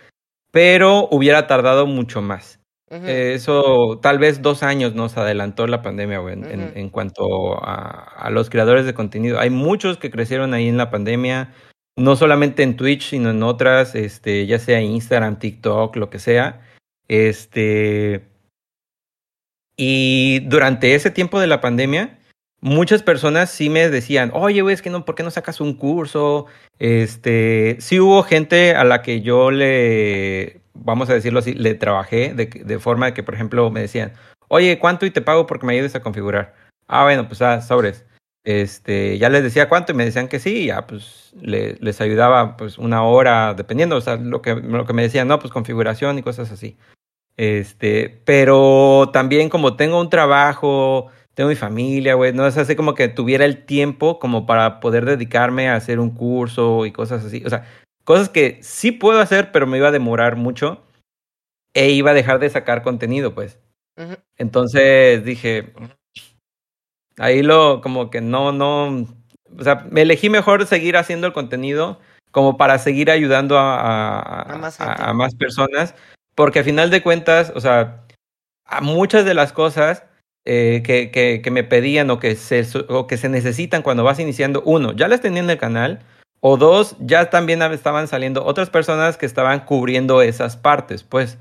[0.52, 2.60] pero hubiera tardado mucho más.
[2.92, 8.86] eso, tal vez dos años nos adelantó la pandemia, güey, en, cuanto a, los creadores
[8.86, 9.40] de contenido.
[9.40, 11.52] Hay muchos que crecieron ahí en la pandemia,
[11.96, 16.62] no solamente en Twitch, sino en otras, este, ya sea Instagram, TikTok, lo que sea.
[17.08, 18.26] Este.
[19.78, 22.20] Y durante ese tiempo de la pandemia,
[22.62, 25.74] muchas personas sí me decían, oye, güey, es que no, ¿por qué no sacas un
[25.74, 26.46] curso?
[26.80, 32.34] Este, sí hubo gente a la que yo le, vamos a decirlo así, le trabajé
[32.34, 34.14] de, forma que, por ejemplo, me decían,
[34.48, 36.56] oye, ¿cuánto y te pago porque me ayudes a configurar?
[36.88, 38.06] Ah, bueno, pues ah, sobres.
[38.46, 42.78] Este, ya les decía cuánto y me decían que sí, ya pues les ayudaba pues
[42.78, 46.24] una hora, dependiendo, o sea, lo que, lo que me decían, no, pues configuración y
[46.24, 46.78] cosas así.
[47.38, 52.96] Este, pero también como tengo un trabajo, tengo mi familia, güey, no es así como
[52.96, 57.44] que tuviera el tiempo como para poder dedicarme a hacer un curso y cosas así,
[57.46, 57.66] o sea,
[58.06, 60.84] cosas que sí puedo hacer, pero me iba a demorar mucho
[61.74, 63.60] e iba a dejar de sacar contenido, pues.
[64.38, 65.74] Entonces dije,
[67.18, 69.08] Ahí lo, como que no, no,
[69.58, 72.00] o sea, me elegí mejor seguir haciendo el contenido
[72.32, 74.58] como para seguir ayudando a,
[75.14, 75.94] más, personas,
[76.34, 78.06] porque a final de cuentas, o sea,
[78.66, 80.04] a muchas de las cosas
[80.46, 84.64] eh, que, que, me pedían o que, se, o que se necesitan cuando vas iniciando,
[84.66, 86.00] uno, ya las tenía en el canal,
[86.46, 91.38] o dos, ya también estaban saliendo otras personas que estaban cubriendo esas partes, pues.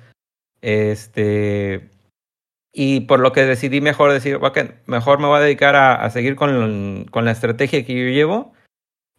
[0.60, 1.90] Este.
[2.72, 6.36] Y por lo que decidí mejor decir, okay, mejor me voy a dedicar a, seguir
[6.36, 8.54] con, con, la estrategia que yo llevo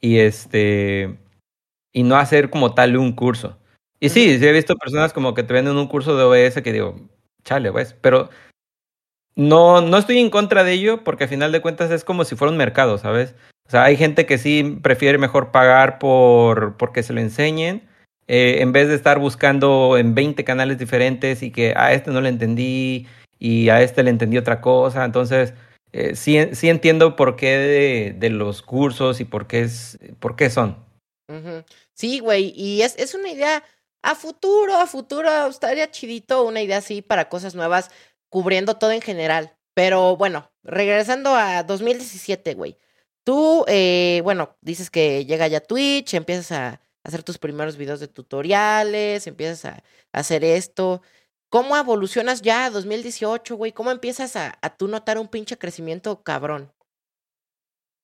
[0.01, 1.19] y este.
[1.93, 3.59] Y no hacer como tal un curso.
[3.99, 6.73] Y sí, sí he visto personas como que te venden un curso de OBS que
[6.73, 6.95] digo,
[7.43, 8.29] chale, pues, pero
[9.35, 12.35] no, no estoy en contra de ello porque al final de cuentas es como si
[12.35, 13.35] fuera un mercado, ¿sabes?
[13.67, 17.87] O sea, hay gente que sí prefiere mejor pagar por porque se lo enseñen,
[18.27, 22.21] eh, en vez de estar buscando en 20 canales diferentes y que a este no
[22.21, 23.07] le entendí
[23.43, 25.03] y a este le entendí otra cosa.
[25.03, 25.53] Entonces,
[25.91, 30.49] eh, sí, sí entiendo por qué de, los cursos y por qué, es, por qué
[30.49, 30.77] son.
[31.93, 33.63] Sí, güey, y es, es una idea
[34.01, 37.91] a futuro, a futuro, estaría chidito una idea así para cosas nuevas,
[38.29, 39.57] cubriendo todo en general.
[39.73, 42.77] Pero bueno, regresando a 2017, güey.
[43.25, 48.07] Tú, eh, bueno, dices que llega ya Twitch, empiezas a hacer tus primeros videos de
[48.07, 51.01] tutoriales, empiezas a, hacer esto.
[51.53, 53.71] ¿Cómo evolucionas ya a 2018, güey?
[53.73, 56.71] ¿Cómo empiezas a, tú notar un pinche crecimiento cabrón?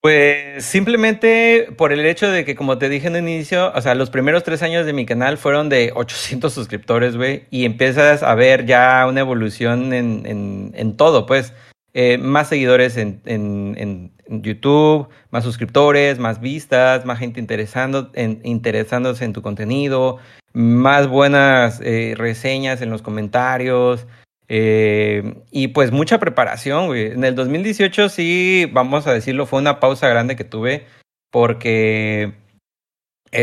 [0.00, 3.96] Pues simplemente por el hecho de que, como te dije en el inicio, o sea,
[3.96, 8.36] los primeros tres años de mi canal fueron de 800 suscriptores, güey, y empiezas a
[8.36, 11.52] ver ya una evolución en, en, todo, pues.
[11.92, 18.12] Eh, más seguidores en, en, YouTube, más suscriptores, más vistas, más gente interesando,
[18.44, 20.20] interesándose en tu contenido,
[20.52, 24.06] más buenas eh, reseñas en los comentarios.
[24.48, 27.12] Eh, y pues mucha preparación, güey.
[27.12, 30.86] En el 2018 sí, vamos a decirlo, fue una pausa grande que tuve
[31.30, 32.32] porque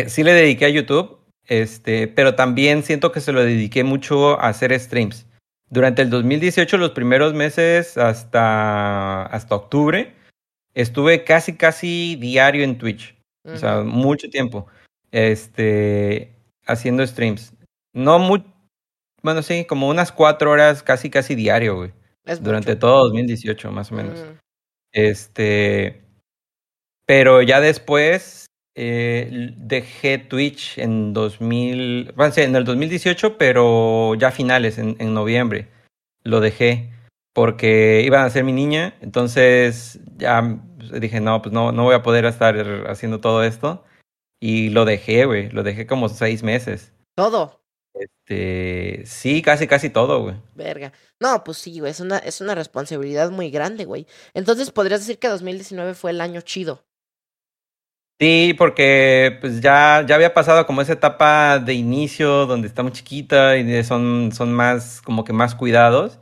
[0.08, 4.50] sí le dediqué a YouTube, este, pero también siento que se lo dediqué mucho a
[4.50, 5.26] hacer streams.
[5.70, 10.14] Durante el 2018, los primeros meses hasta, hasta octubre,
[10.74, 13.16] estuve casi, casi diario en Twitch.
[13.44, 14.68] O sea, mucho tiempo.
[15.12, 16.34] Este,
[16.68, 17.54] haciendo streams.
[17.94, 18.44] No muy,
[19.24, 21.94] bueno, sí, como unas cuatro horas casi, casi diario, güey.
[22.42, 24.24] durante todo 2018, más o menos.
[24.92, 26.02] Este,
[27.06, 34.78] pero ya después eh, dejé Twitch en 2000, bueno, en el 2018, pero ya finales,
[34.78, 35.70] en, en noviembre,
[36.24, 36.92] lo dejé
[37.38, 40.60] porque iban a ser mi niña, entonces ya
[41.00, 42.56] dije, no, pues no, no voy a poder estar
[42.88, 43.84] haciendo todo esto.
[44.40, 46.94] Y lo dejé, güey, lo dejé como seis meses.
[47.16, 47.62] ¿Todo?
[47.94, 50.36] Este, sí, casi, casi todo, güey.
[50.56, 50.94] Verga.
[51.20, 54.06] No, pues sí, güey, es una, es una responsabilidad muy grande, güey.
[54.34, 56.84] Entonces, ¿podrías decir que 2019 fue el año chido?
[58.20, 62.92] Sí, porque pues ya, ya había pasado como esa etapa de inicio donde está muy
[62.92, 66.20] chiquita y son, son más, como que más cuidados.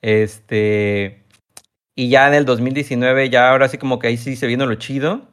[0.00, 1.24] Este,
[1.94, 4.76] y ya en el 2019, ya ahora sí como que ahí sí se vino lo
[4.76, 5.28] chido.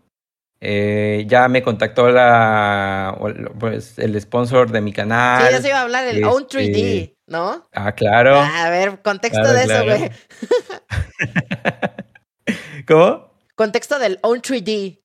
[0.66, 3.18] Eh, ya me contactó la,
[3.60, 5.46] pues, el sponsor de mi canal.
[5.46, 7.68] Sí, ya se iba a hablar del Own 3D, este, ¿no?
[7.74, 8.40] Ah, claro.
[8.40, 10.10] A ver, contexto de eso, güey.
[12.88, 13.34] ¿Cómo?
[13.56, 15.02] Contexto del Own 3D.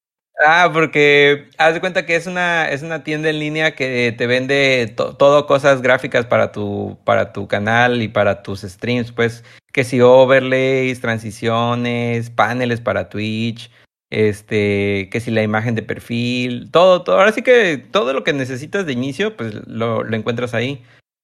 [0.47, 4.29] Ah, porque haz de cuenta que es una, es una tienda en línea que te
[4.29, 9.43] vende todo cosas gráficas para tu, para tu canal y para tus streams, pues,
[9.73, 13.73] que si overlays, transiciones, paneles para Twitch,
[14.11, 18.33] este, que si la imagen de perfil, todo, todo, ahora sí que todo lo que
[18.33, 20.83] necesitas de inicio, pues lo, lo encuentras ahí.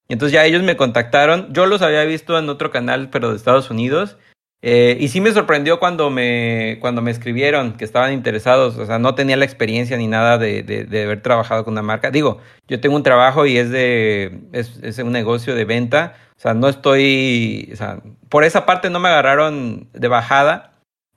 [0.09, 3.71] Entonces ya ellos me contactaron, yo los había visto en otro canal, pero de Estados
[3.71, 4.19] Unidos,
[4.67, 8.79] eh, y sí me sorprendió cuando me, cuando me escribieron que estaban interesados.
[8.79, 12.11] O sea, no tenía la experiencia ni nada de, de, haber trabajado con una marca.
[12.11, 14.41] Digo, yo tengo un trabajo y es de.
[14.53, 16.15] Es, un negocio de venta.
[16.39, 17.69] O sea, no estoy.
[17.75, 17.99] O sea,
[18.31, 20.74] por esa parte no me agarraron de bajada.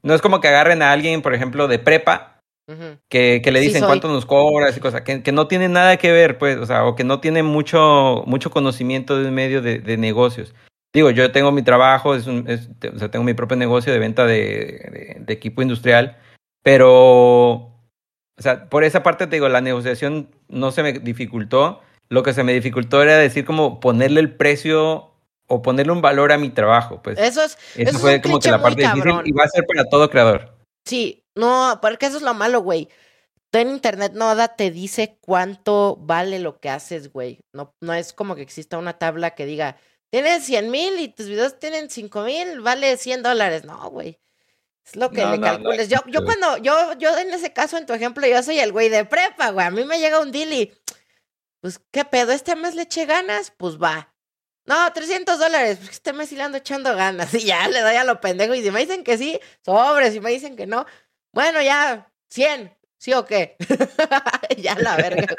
[0.08, 2.40] No es como que agarren a alguien, por ejemplo, de prepa.
[3.10, 6.14] que, que, le dicen cuánto nos cobras y cosas, que, que, no tiene nada que
[6.14, 9.98] ver, pues, o sea, o que no tiene mucho, mucho conocimiento de medio de, de
[9.98, 10.54] negocios.
[10.94, 14.26] Digo, yo tengo mi trabajo, es un, o sea, tengo mi propio negocio de venta
[14.26, 16.18] de, de, equipo industrial,
[16.64, 17.72] pero, o
[18.40, 21.82] sea, por esa parte te digo, la negociación no se me dificultó.
[22.10, 25.12] Lo que se me dificultó era decir como ponerle el precio
[25.48, 27.18] o ponerle un valor a mi trabajo, pues.
[27.18, 27.58] Eso es.
[27.76, 30.58] Eso, fue como que la parte difícil y va a ser para todo creador.
[30.86, 32.90] Sí, no, porque eso es lo malo, güey.
[33.50, 37.40] Tú en internet nada te dice cuánto vale lo que haces, güey.
[37.54, 39.78] No, no es como que exista una tabla que diga,
[40.10, 43.64] tienes 100 mil y tus videos tienen 5 mil, vale 100 dólares.
[43.64, 44.20] No, güey.
[44.86, 45.90] Es lo que le calcules.
[45.90, 48.88] yo, yo cuando, yo, yo en ese caso, en tu ejemplo, yo soy el güey
[48.90, 49.66] de prepa, güey.
[49.66, 50.74] A mí me llega un deal y,
[51.60, 52.32] pues, ¿qué pedo?
[52.32, 53.52] ¿Este mes le eché ganas?
[53.58, 54.14] Pues va.
[54.68, 55.78] No, 300 dólares.
[55.80, 57.34] Pues este mes sí le ando echando ganas.
[57.34, 58.54] Y ya le doy a lo pendejo.
[58.54, 60.12] Y si me dicen que sí, sobre.
[60.12, 60.86] Si me dicen que no,
[61.34, 62.72] bueno, ya, 100.
[63.00, 63.56] ¿Sí o qué?
[64.58, 65.36] ya la verga.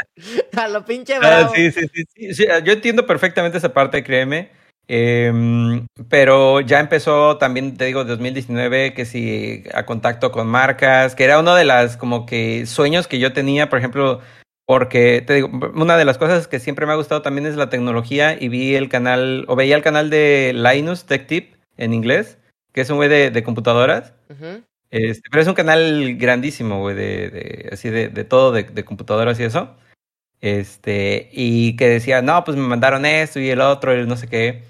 [0.56, 1.54] a lo pinche ah, bravo.
[1.54, 4.50] sí, sí, sí, sí, Yo entiendo perfectamente esa parte, créeme.
[4.90, 11.24] Em, pero ya empezó también, te digo, 2019, que sí, a contacto con marcas, que
[11.24, 14.22] era uno de las como que sueños que yo tenía, por ejemplo,
[14.68, 17.70] porque te digo, una de las cosas que siempre me ha gustado también es la
[17.70, 22.36] tecnología y vi el canal, o veía el canal de Linus Tech Tip en inglés,
[22.74, 24.12] que es un güey de, computadoras.
[24.90, 28.84] este, pero es un canal grandísimo, güey, de, de, así de, de todo, de, de
[28.84, 29.74] computadoras y eso.
[30.42, 34.28] Este, y que decía, no, pues me mandaron esto y el otro y no sé
[34.28, 34.64] qué.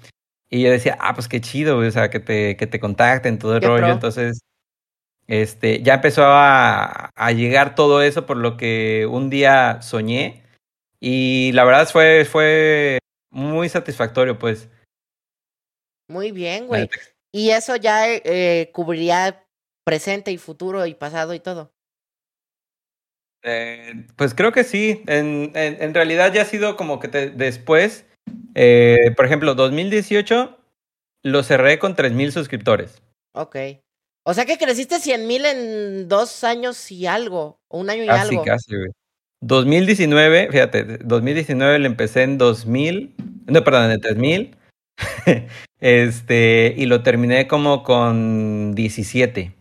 [0.49, 3.57] Y yo decía, ah, pues qué chido, o sea, que te, que te contacten, todo
[3.57, 3.89] el rollo.
[3.89, 4.39] Entonces,
[5.29, 10.43] este, ya empezó a, a, llegar todo eso por lo que un día soñé.
[10.99, 12.99] Y la verdad fue, fue
[13.31, 14.67] muy satisfactorio, pues.
[16.09, 16.89] Muy bien, güey.
[17.31, 19.45] Y eso ya eh, cubriría
[19.85, 21.71] presente y futuro y pasado y todo.
[23.43, 25.03] Eh, pues creo que sí.
[25.07, 28.05] En, en, en, realidad ya ha sido como que te, después
[28.55, 30.57] eh, por ejemplo, 2018
[31.23, 33.01] lo cerré con 3.000 suscriptores.
[33.33, 33.55] Ok.
[34.29, 38.09] O sea que creciste 100 mil en dos años y algo, o un año y
[38.09, 38.43] algo.
[38.43, 38.91] Casi, casi, güey.
[39.41, 43.15] 2019, fíjate, 2019 le empecé en 2000,
[43.47, 44.55] no, perdón, en 3000.
[45.79, 49.55] este, y lo terminé como con 17.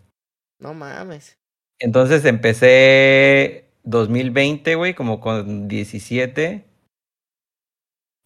[0.61, 1.39] No mames.
[1.79, 6.67] Entonces empecé 2020, güey, como con 17.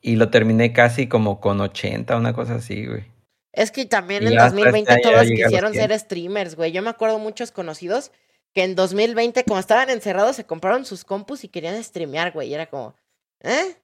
[0.01, 3.12] Y lo terminé casi como con 80, una cosa así, güey.
[3.53, 6.73] Es que también en 2020 todos quisieron ser streamers, güey.
[6.73, 8.11] Yo me acuerdo muchos conocidos
[8.55, 12.49] que en 2020, como estaban encerrados, se compraron sus compus y querían streamear, güey.
[12.49, 12.95] Y era como,
[13.41, 13.77] ¿eh?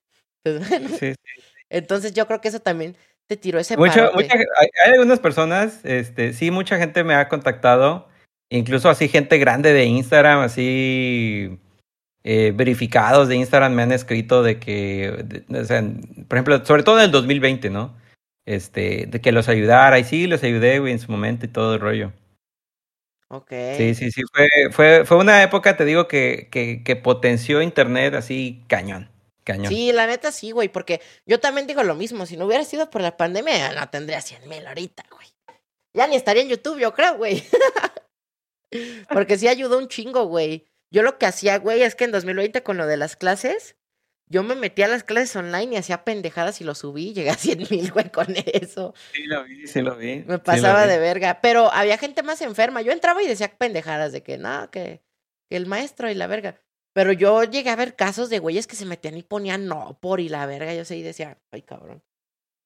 [0.43, 0.89] Pues bueno.
[0.89, 1.43] Sí, sí.
[1.71, 5.85] Entonces yo creo que eso también te tiró ese mucha, mucha, hay, hay, algunas personas,
[5.85, 8.09] este, sí, mucha gente me ha contactado,
[8.49, 11.59] incluso así gente grande de Instagram, así
[12.25, 15.83] eh, verificados de Instagram me han escrito de que, o sea,
[16.27, 17.95] por ejemplo, sobre todo en el 2020, ¿no?
[18.49, 21.75] Este, de que los ayudara, y sí, los ayudé, güey, en su momento y todo
[21.75, 22.15] el rollo.
[23.29, 23.53] Ok.
[23.77, 28.15] Sí, sí, sí, fue, fue, fue una época, te digo, que, que, que potenció Internet
[28.15, 29.11] así cañón.
[29.45, 29.67] Cañón.
[29.67, 32.89] Sí, la neta sí, güey, porque yo también digo lo mismo, si no hubiera sido
[32.89, 35.29] por la pandemia, no tendría 100 mil ahorita, güey.
[35.93, 37.45] Ya ni estaría en YouTube, yo creo, güey.
[39.11, 40.67] porque sí ayudó un chingo, güey.
[40.91, 43.77] Yo lo que hacía, güey, es que en 2020 con lo de las clases,
[44.29, 47.31] yo me metía a las clases online y hacía pendejadas y lo subí y llegué
[47.31, 48.95] a 100 mil, güey, con eso.
[49.13, 50.25] Sí, lo vi, sí lo vi.
[50.27, 51.41] Me pasaba de verga.
[51.41, 52.83] Pero había gente más enferma.
[52.83, 55.03] Yo entraba y decía pendejadas de que, no, que,
[55.49, 56.61] que el maestro y la verga.
[56.93, 60.21] Pero yo llegué a ver casos de güeyes que se metían y ponían no por
[60.21, 60.75] y la verga.
[60.75, 62.03] Yo sé y decía, ay, cabrón.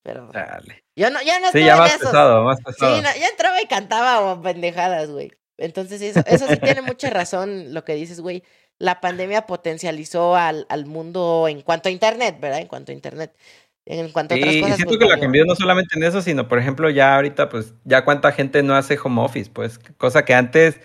[0.02, 0.30] Pero.
[0.32, 0.84] Dale.
[0.96, 2.96] Yo no, ya no Sí, ya más pesado, más pesado.
[2.96, 5.32] Sí, ya entraba y cantaba pendejadas, güey.
[5.58, 8.42] Entonces, eso, eso sí tiene mucha razón lo que dices, güey.
[8.82, 12.58] La pandemia potencializó al, al mundo en cuanto a Internet, ¿verdad?
[12.58, 13.32] En cuanto a Internet.
[13.86, 14.70] En cuanto a otras cosas.
[14.70, 17.48] Y siento pues, que la cambió no solamente en eso, sino, por ejemplo, ya ahorita,
[17.48, 20.80] pues, ya cuánta gente no hace home office, pues, cosa que antes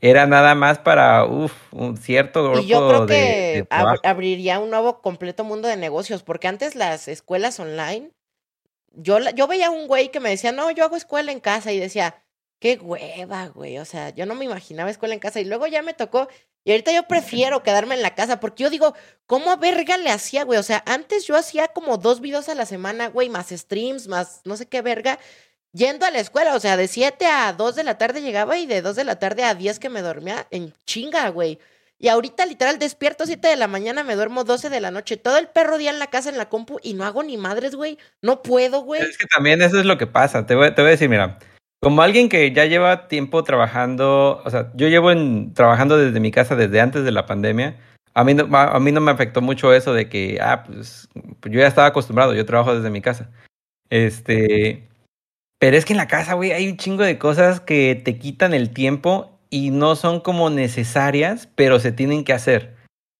[0.00, 3.66] era nada más para, uff, un cierto grupo y yo creo que
[4.02, 8.12] abriría un nuevo completo mundo de negocios, porque antes las escuelas online,
[8.92, 11.78] yo, yo veía un güey que me decía, no, yo hago escuela en casa, y
[11.78, 12.16] decía,
[12.62, 13.78] qué hueva, güey.
[13.78, 16.28] O sea, yo no me imaginaba escuela en casa y luego ya me tocó.
[16.64, 18.94] Y ahorita yo prefiero quedarme en la casa porque yo digo,
[19.26, 20.58] ¿cómo verga le hacía, güey?
[20.58, 24.42] O sea, antes yo hacía como dos videos a la semana, güey, más streams, más
[24.44, 25.18] no sé qué verga,
[25.72, 26.54] yendo a la escuela.
[26.54, 29.18] O sea, de 7 a 2 de la tarde llegaba y de 2 de la
[29.18, 31.58] tarde a 10 que me dormía en chinga, güey.
[31.98, 35.38] Y ahorita literal despierto 7 de la mañana, me duermo 12 de la noche, todo
[35.38, 37.98] el perro día en la casa en la compu y no hago ni madres, güey.
[38.20, 39.02] No puedo, güey.
[39.02, 40.44] Es que también eso es lo que pasa.
[40.44, 41.38] Te voy, te voy a decir, mira,
[41.82, 45.10] como alguien que ya lleva tiempo trabajando, o sea, yo llevo
[45.52, 47.76] trabajando desde mi casa desde antes de la pandemia.
[48.14, 51.08] A mí, no, a mí no me afectó mucho eso de que, ah, pues,
[51.40, 53.30] pues yo ya estaba acostumbrado, yo trabajo desde mi casa.
[53.90, 54.88] Este,
[55.58, 58.54] pero es que en la casa, güey, hay un chingo de cosas que te quitan
[58.54, 62.76] el tiempo y no son como necesarias, pero se tienen que hacer.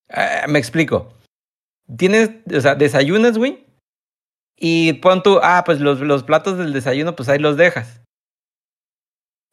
[0.09, 1.15] Ah, me explico.
[1.97, 3.67] Tienes, o sea, desayunas, güey,
[4.57, 8.02] y pon tú, ah, pues los, los platos del desayuno, pues ahí los dejas.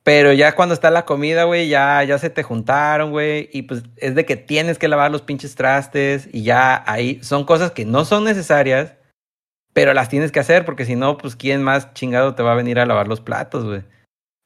[0.10, 3.48] Pero ya cuando está la comida, güey, ya, ya se te juntaron, güey.
[3.54, 6.28] Y pues es de que tienes que lavar los pinches trastes.
[6.34, 8.96] Y ya ahí son cosas que no son necesarias,
[9.72, 12.56] pero las tienes que hacer porque si no, pues quién más chingado te va a
[12.56, 13.84] venir a lavar los platos, güey.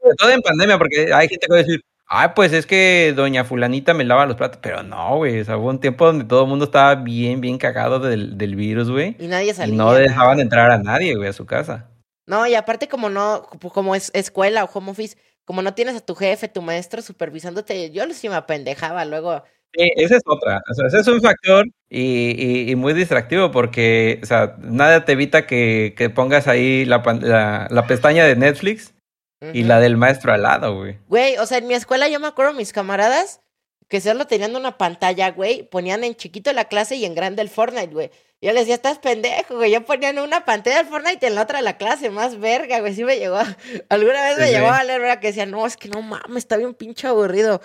[0.01, 3.14] sobre todo en pandemia, porque hay gente que va a decir, ay, pues es que
[3.16, 6.26] doña fulanita me lava los platos, pero no, güey, o sea, hubo un tiempo donde
[6.26, 9.16] todo el mundo estaba bien, bien cagado del, del virus, güey.
[9.18, 9.74] Y nadie salía.
[9.74, 11.89] Y no dejaban entrar a nadie, güey, a su casa.
[12.26, 13.43] No, y aparte como no,
[13.74, 17.91] como es escuela o home office, como no tienes a tu jefe, tu maestro supervisándote,
[17.91, 19.44] yo sí me apendejaba luego.
[19.76, 20.62] Sí, esa es otra.
[20.70, 25.14] O sea, ese es un factor y, y, muy distractivo porque, o sea, nada te
[25.14, 28.94] evita que, que pongas ahí la, la, la, pestaña de Netflix
[29.54, 31.00] y la del maestro al lado, güey.
[31.08, 33.41] Güey, o sea, en mi escuela yo me acuerdo mis camaradas
[33.89, 37.50] que solo tenían una pantalla, güey, ponían en chiquito la clase y en grande el
[37.50, 38.12] Fortnite, güey.
[38.44, 39.72] Yo les decía, estás pendejo, güey.
[39.72, 42.82] Yo ponía en una pantalla del Fortnite y en la otra la clase, más verga,
[42.82, 42.94] güey.
[42.94, 43.38] Sí me llegó.
[43.89, 45.20] Alguna vez me llegó a leer, ¿verdad?
[45.22, 47.62] Que decía, no, es que no mames, está bien pinche aburrido.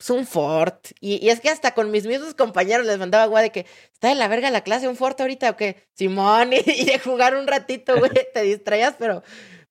[0.00, 0.88] Es un Fort.
[1.00, 4.16] Y, es que hasta con mis mismos compañeros les mandaba, güey, de que está de
[4.16, 5.86] la verga la clase, un Fort ahorita, o qué.
[5.94, 9.22] Simón, y, y de jugar un ratito, güey, te distraías, pero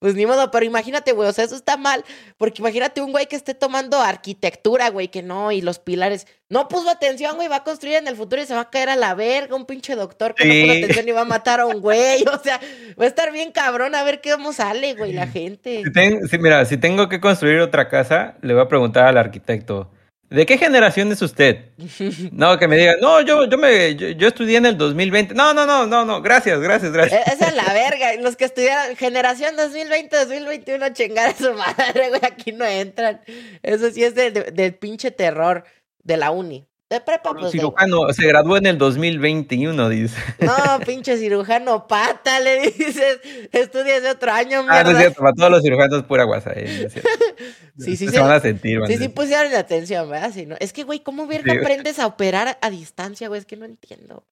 [0.05, 2.05] pues ni modo, pero imagínate, güey, o sea, eso está mal,
[2.37, 6.67] porque imagínate un güey que esté tomando arquitectura, güey, que no, y los pilares, no
[6.67, 8.95] puso atención, güey, va a construir en el futuro y se va a caer a
[8.95, 11.81] la verga, un pinche doctor que no puso atención y va a matar a un
[11.81, 12.59] güey, o sea,
[13.01, 15.81] va a estar bien cabrón a ver qué vamos sale, güey, la gente.
[16.29, 19.89] Si mira, si tengo que construir otra casa, le voy a preguntar al arquitecto,
[20.29, 21.65] ¿De qué generación es usted?
[22.31, 25.33] No, que me diga, no, yo, yo me, yo, estudié en el 2020.
[25.33, 27.27] No, no, no, no, no, gracias, gracias, gracias.
[27.27, 28.15] Esa es la verga.
[28.21, 33.21] Los que estudiaron generación 2020, 2021, chingar a su madre, güey, aquí no entran.
[33.63, 35.63] Eso sí es del pinche terror
[36.03, 36.67] de la uni.
[36.87, 37.51] De prepa, pues.
[37.51, 40.21] Cirujano, se graduó en el 2021, dice.
[40.39, 40.53] No,
[40.85, 43.19] pinche cirujano pata, le dices.
[43.51, 44.79] Estudia ese otro año, mierda.
[44.79, 46.51] Ah, no es cierto, para todos los cirujanos pura guasa.
[46.55, 46.87] Eh,
[47.77, 50.31] sí, sí, se, van a sentir, Sí, sí pusieron la atención, ¿verdad?
[50.33, 50.55] Sí, ¿no?
[50.59, 53.39] Es que, güey, ¿cómo verga aprendes a operar a distancia, güey?
[53.39, 54.25] Es que no entiendo.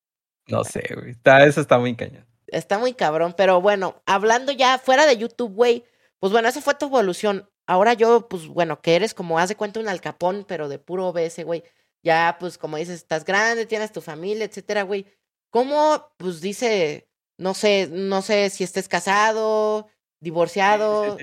[0.48, 1.12] No sé, güey.
[1.12, 2.26] Está, eso está muy cañón.
[2.48, 5.84] Está muy cabrón, pero bueno, hablando ya fuera de YouTube, güey,
[6.20, 7.50] pues bueno, esa fue tu evolución.
[7.66, 11.08] Ahora yo, pues bueno, que eres como, haz de cuenta un alcapón, pero de puro
[11.08, 11.64] OBS, güey
[12.04, 15.08] ya, pues, como dices, estás grande, tienes tu familia, etcétera, güey.
[15.50, 19.88] ¿Cómo, pues, dice, no sé, no sé si estés casado,
[20.20, 21.18] divorciado,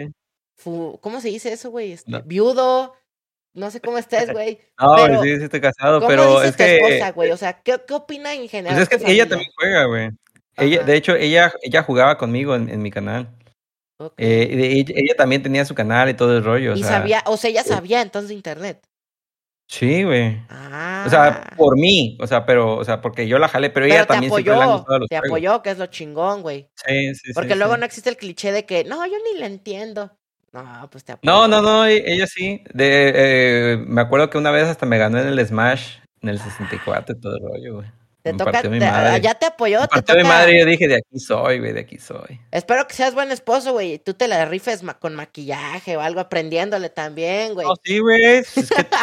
[0.63, 1.93] ¿cómo se dice eso, güey?
[1.93, 2.95] Este, viudo,
[3.55, 4.59] no sé cómo estés, güey.
[4.81, 6.77] No, sí, sí estoy casado, pero es que...
[6.77, 7.31] esposa, güey?
[7.31, 8.77] O sea, ¿qué, ¿qué, opina en general?
[8.77, 10.11] Pues es que ella también juega, güey.
[10.57, 13.31] Ella, de hecho, ella, ella jugaba conmigo en, en mi canal.
[14.17, 16.75] Eh, ella, ella, también tenía su canal y todo el rollo.
[16.75, 18.83] Y sabía, o sea, ella sabía entonces de internet.
[19.71, 20.37] Sí, güey.
[21.07, 21.55] O sea, ah.
[21.57, 24.57] por mí, o sea, pero, o sea, porque yo la jalé, pero, ella también apoyó,
[24.57, 26.69] le han los Te apoyó, que es lo chingón, güey.
[26.75, 27.33] Sí, sí, sí.
[27.35, 30.19] Porque luego no existe el cliché de que, no, yo ni la entiendo.
[30.53, 31.33] No, pues te apoyó.
[31.33, 32.63] No, no, no, ella sí.
[32.73, 36.39] De, eh, me acuerdo que una vez hasta me ganó en el Smash, en el
[36.39, 38.01] 64 y todo el rollo, güey.
[38.23, 39.19] Te toca, mi madre.
[39.23, 39.81] ya te apoyó.
[39.89, 40.15] te toca...
[40.15, 42.39] mi madre y yo dije, de aquí soy, güey, de aquí soy.
[42.51, 43.99] Espero que seas buen esposo, güey.
[43.99, 47.67] Tú te la rifes con maquillaje o algo aprendiéndole también, güey.
[47.67, 48.43] No, sí, güey.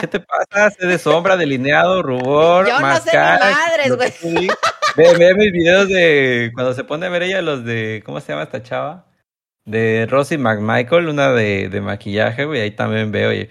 [0.02, 0.70] ¿Qué, te pasa?
[0.78, 4.48] Se de sombra, delineado, rubor, Yo no sé ni madres, güey.
[4.96, 8.32] Ve, ve mis videos de cuando se pone a ver ella los de, ¿cómo se
[8.32, 9.08] llama esta chava?
[9.68, 12.62] De Rosie McMichael, una de, de maquillaje, güey.
[12.62, 13.50] Ahí también veo, oye.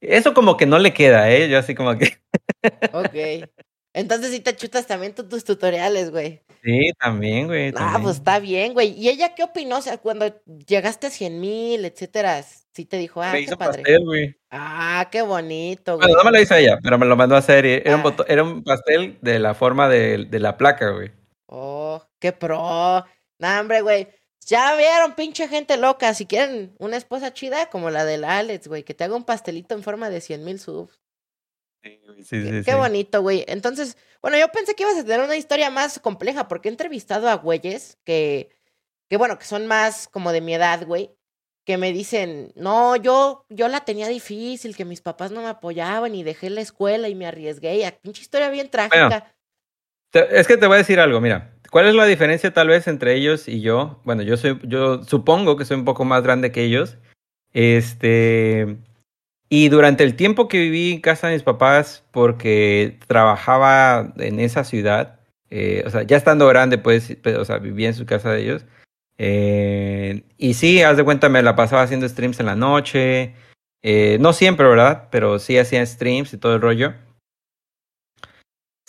[0.00, 1.48] Eso como que no le queda, ¿eh?
[1.48, 2.18] Yo así como que...
[2.92, 3.48] ok.
[3.94, 6.42] Entonces sí te chutas también tus tutoriales, güey.
[6.64, 7.72] Sí, también, güey.
[7.76, 8.90] Ah, pues está bien, güey.
[8.90, 9.78] ¿Y ella qué opinó?
[9.78, 10.26] O sea, cuando
[10.66, 13.82] llegaste a 100 mil, etcétera, sí te dijo, ah, me qué hizo padre.
[13.82, 14.36] Pastel, güey.
[14.50, 16.08] Ah, qué bonito, güey.
[16.08, 17.64] Bueno, no me lo hizo ella, pero me lo mandó a hacer.
[17.64, 18.24] Era, un, ah.
[18.26, 21.12] era un pastel de la forma de, de la placa, güey.
[21.46, 23.04] Oh, qué pro.
[23.38, 24.08] Nah, hombre, güey.
[24.46, 26.12] Ya vieron, pinche gente loca.
[26.14, 29.74] Si quieren una esposa chida como la del Alex, güey, que te haga un pastelito
[29.74, 31.00] en forma de 100 mil subs.
[31.82, 33.44] Qué bonito, güey.
[33.46, 37.28] Entonces, bueno, yo pensé que ibas a tener una historia más compleja porque he entrevistado
[37.28, 38.48] a güeyes que,
[39.08, 41.10] que bueno, que son más como de mi edad, güey,
[41.64, 46.14] que me dicen, no, yo, yo la tenía difícil, que mis papás no me apoyaban
[46.14, 47.76] y dejé la escuela y me arriesgué.
[47.76, 49.34] Y pinche historia bien trágica.
[50.12, 51.53] es que te voy a decir algo, mira.
[51.74, 53.98] ¿Cuál es la diferencia tal vez entre ellos y yo?
[54.04, 56.98] Bueno, yo soy, yo supongo que soy un poco más grande que ellos.
[57.52, 58.76] Este,
[59.48, 64.62] y durante el tiempo que viví en casa de mis papás, porque trabajaba en esa
[64.62, 65.18] ciudad,
[65.50, 68.64] eh, o sea, ya estando grande, pues, o sea, vivía en su casa de ellos.
[69.18, 73.34] Eh, y sí, haz de cuenta, me la pasaba haciendo streams en la noche.
[73.82, 75.08] Eh, no siempre, ¿verdad?
[75.10, 76.94] Pero sí hacía streams y todo el rollo.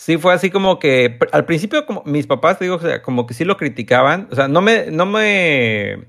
[0.06, 3.34] Sí, fue así como que al principio, como mis papás, digo, o sea, como que
[3.34, 4.28] sí lo criticaban.
[4.30, 6.06] O sea, no me, no me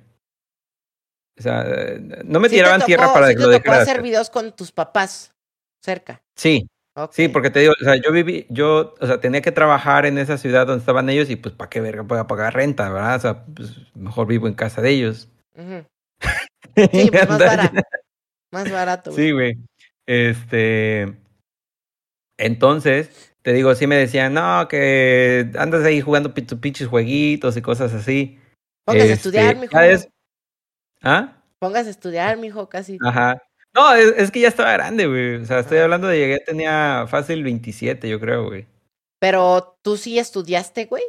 [1.40, 1.66] o sea,
[2.24, 5.34] no me tiraban tierra para sí lo te tocó hacer videos con tus papás
[5.84, 6.22] cerca.
[6.36, 6.68] Sí.
[7.10, 10.20] Sí, porque te digo, o sea, yo viví, yo, o sea, tenía que trabajar en
[10.20, 13.16] esa ciudad donde estaban ellos y pues para qué verga pueda pagar renta, ¿verdad?
[13.16, 15.28] O sea, pues mejor vivo en casa de ellos.
[16.76, 17.72] Sí, pues más
[18.52, 19.12] Más barato.
[19.12, 19.58] Sí, güey.
[20.06, 21.18] Este.
[22.38, 27.94] Entonces, te digo, sí me decían, no, que andas ahí jugando pinches jueguitos y cosas
[27.94, 28.38] así.
[28.84, 30.12] Póngase a estudiar, este, mijo.
[31.02, 31.42] ¿Ah?
[31.58, 32.98] Póngase a estudiar, mijo, casi.
[33.02, 33.42] Ajá.
[33.74, 35.36] No, es, que ya estaba grande, güey.
[35.36, 38.68] O sea, estoy hablando de llegué, tenía fácil 27, yo creo, güey.
[39.18, 41.04] Pero tú sí estudiaste, güey.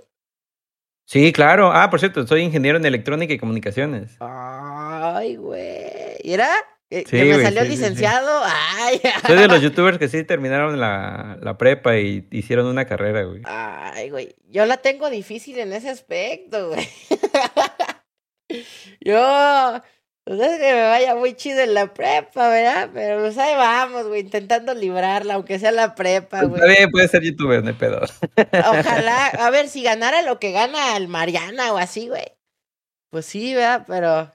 [1.06, 1.72] Sí, claro.
[1.72, 4.16] Ah, por cierto, soy ingeniero en electrónica y comunicaciones.
[4.20, 6.18] Ay, güey.
[6.22, 6.50] ¿Y era?
[6.90, 8.42] ¿Que, me salió licenciado?
[8.44, 9.00] Ay.
[9.26, 13.42] Soy de los youtubers que sí terminaron la, la prepa y hicieron una carrera, güey.
[13.44, 14.34] Ay, güey.
[14.46, 16.88] Yo la tengo difícil en ese aspecto, güey.
[19.00, 19.82] Yo
[20.24, 22.90] pues es que me vaya muy chido en la prepa, ¿verdad?
[22.92, 26.72] Pero pues ahí vamos, güey, intentando librarla, aunque sea la prepa, pues, güey.
[26.72, 28.02] Está puede ser youtuber, no hay pedo.
[28.52, 32.26] Ojalá, a ver, si ganara lo que gana el Mariana o así, güey.
[33.10, 33.84] Pues sí, ¿verdad?
[33.86, 34.30] Pero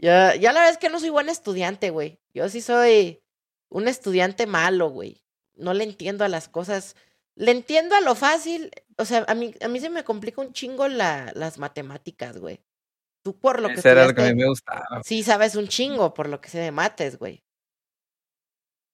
[0.00, 2.18] yo, ya la verdad es que no soy buen estudiante, güey.
[2.32, 3.22] Yo sí soy
[3.68, 5.22] un estudiante malo, güey.
[5.56, 6.96] No le entiendo a las cosas.
[7.34, 8.70] Le entiendo a lo fácil.
[8.96, 12.64] O sea, a mí, a mí se me complica un chingo la, las matemáticas, güey.
[13.22, 15.02] Tú por lo que era lo que a mí me gustaba.
[15.04, 17.44] Sí, sabes un chingo por lo que sé de mates, güey.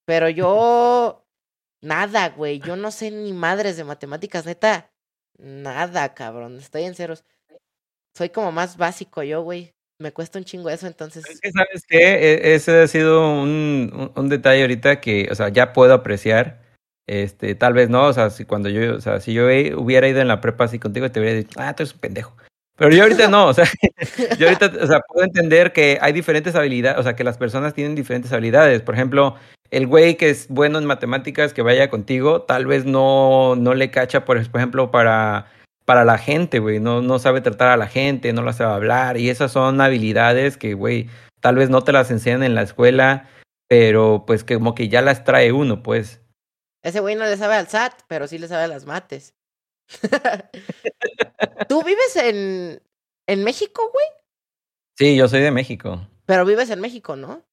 [0.05, 1.25] Pero yo.
[1.81, 2.59] Nada, güey.
[2.59, 4.91] Yo no sé ni madres de matemáticas, neta.
[5.37, 6.57] Nada, cabrón.
[6.57, 7.23] Estoy en ceros.
[8.13, 9.76] Soy como más básico yo, güey.
[9.99, 11.25] Me cuesta un chingo eso, entonces.
[11.27, 12.33] Es que, ¿sabes qué?
[12.33, 16.61] E, ese ha sido un, un, detalle ahorita que, o sea, ya puedo apreciar.
[17.07, 20.19] Este, tal vez no, o sea, si cuando yo, o sea, si yo hubiera ido
[20.19, 22.35] en la prepa así contigo, te hubiera dicho, ah, tú eres un pendejo.
[22.75, 23.65] Pero yo ahorita no, o sea,
[24.37, 27.73] yo ahorita, o sea, puedo entender que hay diferentes habilidades, o sea, que las personas
[27.73, 28.81] tienen diferentes habilidades.
[28.83, 29.35] Por ejemplo,
[29.71, 33.89] el güey que es bueno en matemáticas, que vaya contigo, tal vez no, no le
[33.89, 35.47] cacha, por ejemplo, para,
[35.87, 39.15] para la gente, güey, no, no sabe tratar a la gente, no la sabe hablar,
[39.15, 41.09] y esas son habilidades que, güey,
[41.39, 43.29] tal vez no te las enseñan en la escuela,
[43.69, 46.21] pero pues que como que ya las trae uno, pues.
[46.83, 49.33] Ese güey no le sabe al SAT, pero sí le sabe a las mates.
[51.69, 52.81] ¿Tú vives en,
[53.25, 54.05] en México, güey?
[54.97, 56.05] Sí, yo soy de México.
[56.25, 57.45] Pero vives en México, ¿no?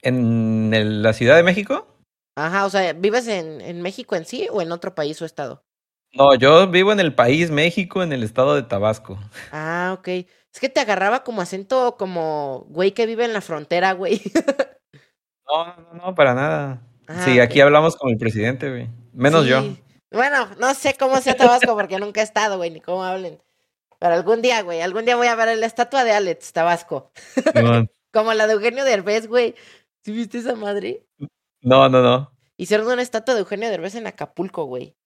[0.00, 1.94] ¿En la Ciudad de México?
[2.36, 5.67] Ajá, o sea, ¿vives en, en México en sí o en otro país o estado?
[6.12, 9.18] No, yo vivo en el país México, en el estado de Tabasco.
[9.52, 10.08] Ah, ok.
[10.08, 14.20] Es que te agarraba como acento como güey que vive en la frontera, güey.
[15.46, 16.82] no, no, no, para nada.
[17.06, 18.88] Ah, sí, aquí hablamos con el presidente, güey.
[19.12, 19.62] Menos yo.
[20.10, 23.40] Bueno, no sé cómo sea Tabasco porque nunca he estado, güey, ni cómo hablen.
[23.98, 27.10] Pero algún día, güey, algún día voy a ver la estatua de Alex Tabasco.
[28.12, 29.54] Como la de Eugenio Derbez, güey.
[30.04, 31.04] ¿Sí viste esa madre?
[31.60, 32.32] No, no, no.
[32.56, 34.96] Hicieron una estatua de Eugenio Derbez en Acapulco, güey.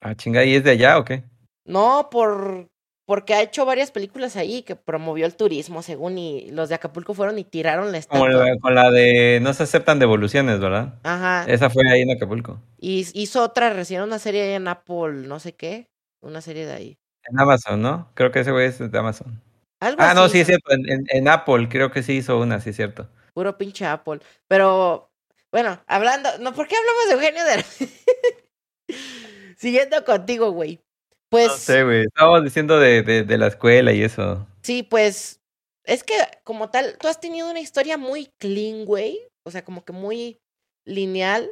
[0.00, 1.24] Ah, chinga, ¿y es de allá o qué?
[1.64, 2.68] No, por
[3.10, 7.12] porque ha hecho varias películas ahí que promovió el turismo, según, y los de Acapulco
[7.12, 8.30] fueron y tiraron la estatua.
[8.30, 10.94] Como con la de no se aceptan devoluciones, ¿verdad?
[11.02, 11.44] Ajá.
[11.48, 12.60] Esa fue ahí en Acapulco.
[12.78, 15.90] Y hizo otra, recién una serie ahí en Apple, no sé qué,
[16.20, 16.98] una serie de ahí.
[17.24, 18.12] En Amazon, ¿no?
[18.14, 19.42] Creo que ese güey es de Amazon.
[19.80, 22.76] ah, no, sí, es cierto, en, en, Apple creo que sí hizo una, sí es
[22.76, 23.08] cierto.
[23.34, 24.20] Puro pinche Apple.
[24.46, 25.10] Pero,
[25.50, 27.88] bueno, hablando, no, ¿por qué hablamos de Eugenio de...
[29.60, 30.80] Siguiendo contigo, güey.
[31.28, 31.48] Pues.
[31.48, 32.04] No sé, güey.
[32.06, 34.46] Estábamos diciendo de, de, la escuela y eso.
[34.62, 35.38] Sí, pues.
[35.84, 39.20] Es que, como tal, tú has tenido una historia muy clean, güey.
[39.44, 40.38] O sea, como que muy
[40.86, 41.50] lineal.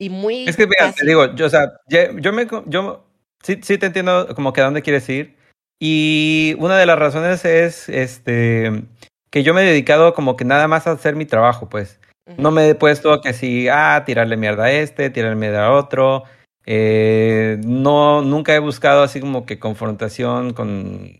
[0.00, 0.48] Y muy.
[0.48, 2.48] Es que, mira, te digo, yo, o sea, yo, me.
[2.66, 3.04] Yo
[3.42, 5.36] sí, sí te entiendo como que a dónde quieres ir.
[5.78, 8.84] Y una de las razones es este
[9.30, 12.00] que yo me he dedicado como que nada más a hacer mi trabajo, pues.
[12.38, 15.72] No me he puesto a que si, ah, tirarle mierda a este, tirarle mierda a
[15.72, 16.24] otro,
[16.70, 21.16] eh, no, nunca he buscado así como que confrontación con,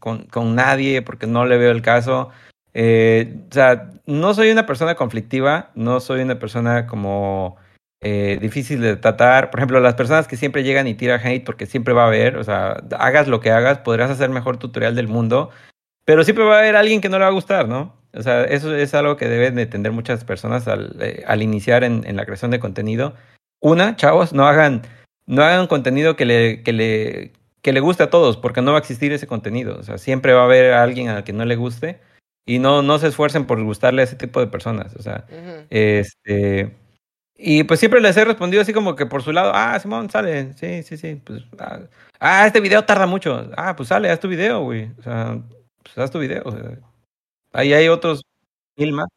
[0.00, 2.30] con, nadie porque no le veo el caso.
[2.72, 7.56] Eh, o sea, no soy una persona conflictiva, no soy una persona como
[8.00, 9.52] eh, difícil de tratar.
[9.52, 12.36] Por ejemplo, las personas que siempre llegan y tiran hate porque siempre va a haber,
[12.36, 15.50] o sea, hagas lo que hagas, podrás hacer mejor tutorial del mundo,
[16.04, 17.94] pero siempre va a haber alguien que no le va a gustar, ¿no?
[18.12, 20.96] O sea, eso es algo que deben de entender muchas personas al,
[21.28, 23.14] al iniciar en la creación de contenido
[23.64, 24.82] una, chavos, no hagan,
[25.26, 28.78] no hagan contenido que le, que le, que le guste a todos, porque no va
[28.78, 29.78] a existir ese contenido.
[29.78, 31.98] O sea, siempre va a haber alguien al que no le guste
[32.44, 34.94] y no, no se esfuercen por gustarle a ese tipo de personas.
[34.96, 35.24] O sea,
[35.70, 36.76] este.
[37.36, 40.52] Y pues siempre les he respondido así como que por su lado, ah, Simón, sale,
[40.52, 41.80] sí, sí, sí, pues, ah,
[42.20, 45.40] ah este video tarda mucho, ah, pues sale, haz tu video, güey, o sea,
[45.82, 46.44] pues haz tu video,
[47.52, 48.22] ahí hay otros
[48.76, 49.08] mil más.